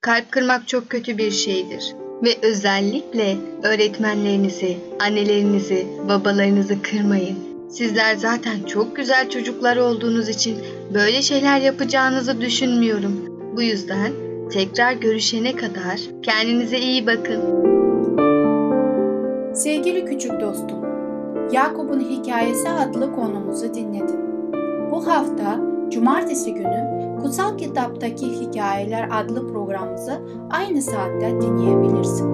Kalp 0.01 0.33
kırmak 0.33 0.69
çok 0.69 0.91
kötü 0.91 1.19
bir 1.19 1.31
şeydir. 1.31 1.95
Ve 2.23 2.39
özellikle 2.43 3.37
öğretmenlerinizi, 3.63 4.79
annelerinizi, 5.01 5.87
babalarınızı 6.09 6.83
kırmayın. 6.83 7.39
Sizler 7.71 8.17
zaten 8.17 8.63
çok 8.63 8.97
güzel 8.97 9.31
çocuklar 9.31 9.77
olduğunuz 9.77 10.29
için 10.29 10.59
böyle 10.95 11.23
şeyler 11.23 11.61
yapacağınızı 11.61 12.41
düşünmüyorum. 12.41 13.39
Bu 13.57 13.63
yüzden 13.63 14.28
tekrar 14.49 14.93
görüşene 14.93 15.57
kadar 15.57 16.01
kendinize 16.23 16.79
iyi 16.79 17.07
bakın. 17.07 17.43
Sevgili 19.55 20.05
küçük 20.05 20.41
dostum, 20.41 20.79
Yakup'un 21.53 22.01
Hikayesi 22.01 22.69
adlı 22.69 23.15
konumuzu 23.15 23.75
dinledin. 23.75 24.21
Bu 24.91 25.07
hafta 25.07 25.61
Cumartesi 25.91 26.55
günü 26.55 26.89
Kutsal 27.23 27.59
Kitaptaki 27.59 28.27
Hikayeler 28.27 29.09
adlı 29.13 29.53
programımızı 29.53 30.21
aynı 30.51 30.83
saatte 30.83 31.41
dinleyebilirsin. 31.41 32.29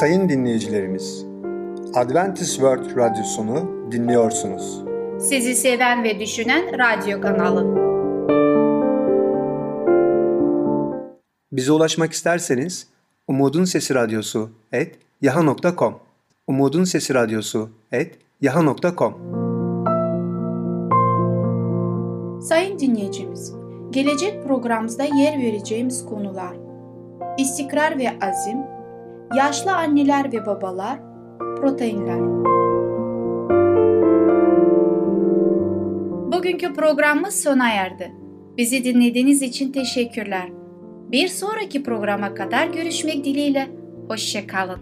Sayın 0.00 0.28
dinleyicilerimiz, 0.28 1.26
Adventist 1.94 2.54
World 2.54 2.96
Radyosunu 2.96 3.90
dinliyorsunuz. 3.92 4.84
Sizi 5.18 5.54
seven 5.54 6.04
ve 6.04 6.20
düşünen 6.20 6.64
radyo 6.78 7.20
kanalı. 7.20 7.93
Bize 11.54 11.72
ulaşmak 11.72 12.12
isterseniz 12.12 12.88
Umutun 13.28 13.64
Sesi 13.64 13.94
Radyosu 13.94 14.50
et 14.72 14.98
yaha.com 15.22 15.94
Umutun 16.46 16.84
Sesi 16.84 17.14
Radyosu 17.14 17.70
et 17.92 18.18
yaha.com 18.40 19.14
Sayın 22.40 22.78
dinleyicimiz, 22.78 23.52
gelecek 23.90 24.44
programımızda 24.44 25.04
yer 25.04 25.38
vereceğimiz 25.38 26.06
konular 26.06 26.56
istikrar 27.38 27.98
ve 27.98 28.08
azim, 28.22 28.58
yaşlı 29.36 29.76
anneler 29.76 30.32
ve 30.32 30.46
babalar, 30.46 30.98
proteinler. 31.38 32.20
Bugünkü 36.32 36.72
programımız 36.74 37.42
sona 37.42 37.70
erdi. 37.70 38.12
Bizi 38.56 38.84
dinlediğiniz 38.84 39.42
için 39.42 39.72
teşekkürler. 39.72 40.63
Bir 41.14 41.28
sonraki 41.28 41.82
programa 41.82 42.34
kadar 42.34 42.66
görüşmek 42.66 43.24
dileğiyle. 43.24 43.68
Hoşçakalın. 44.08 44.80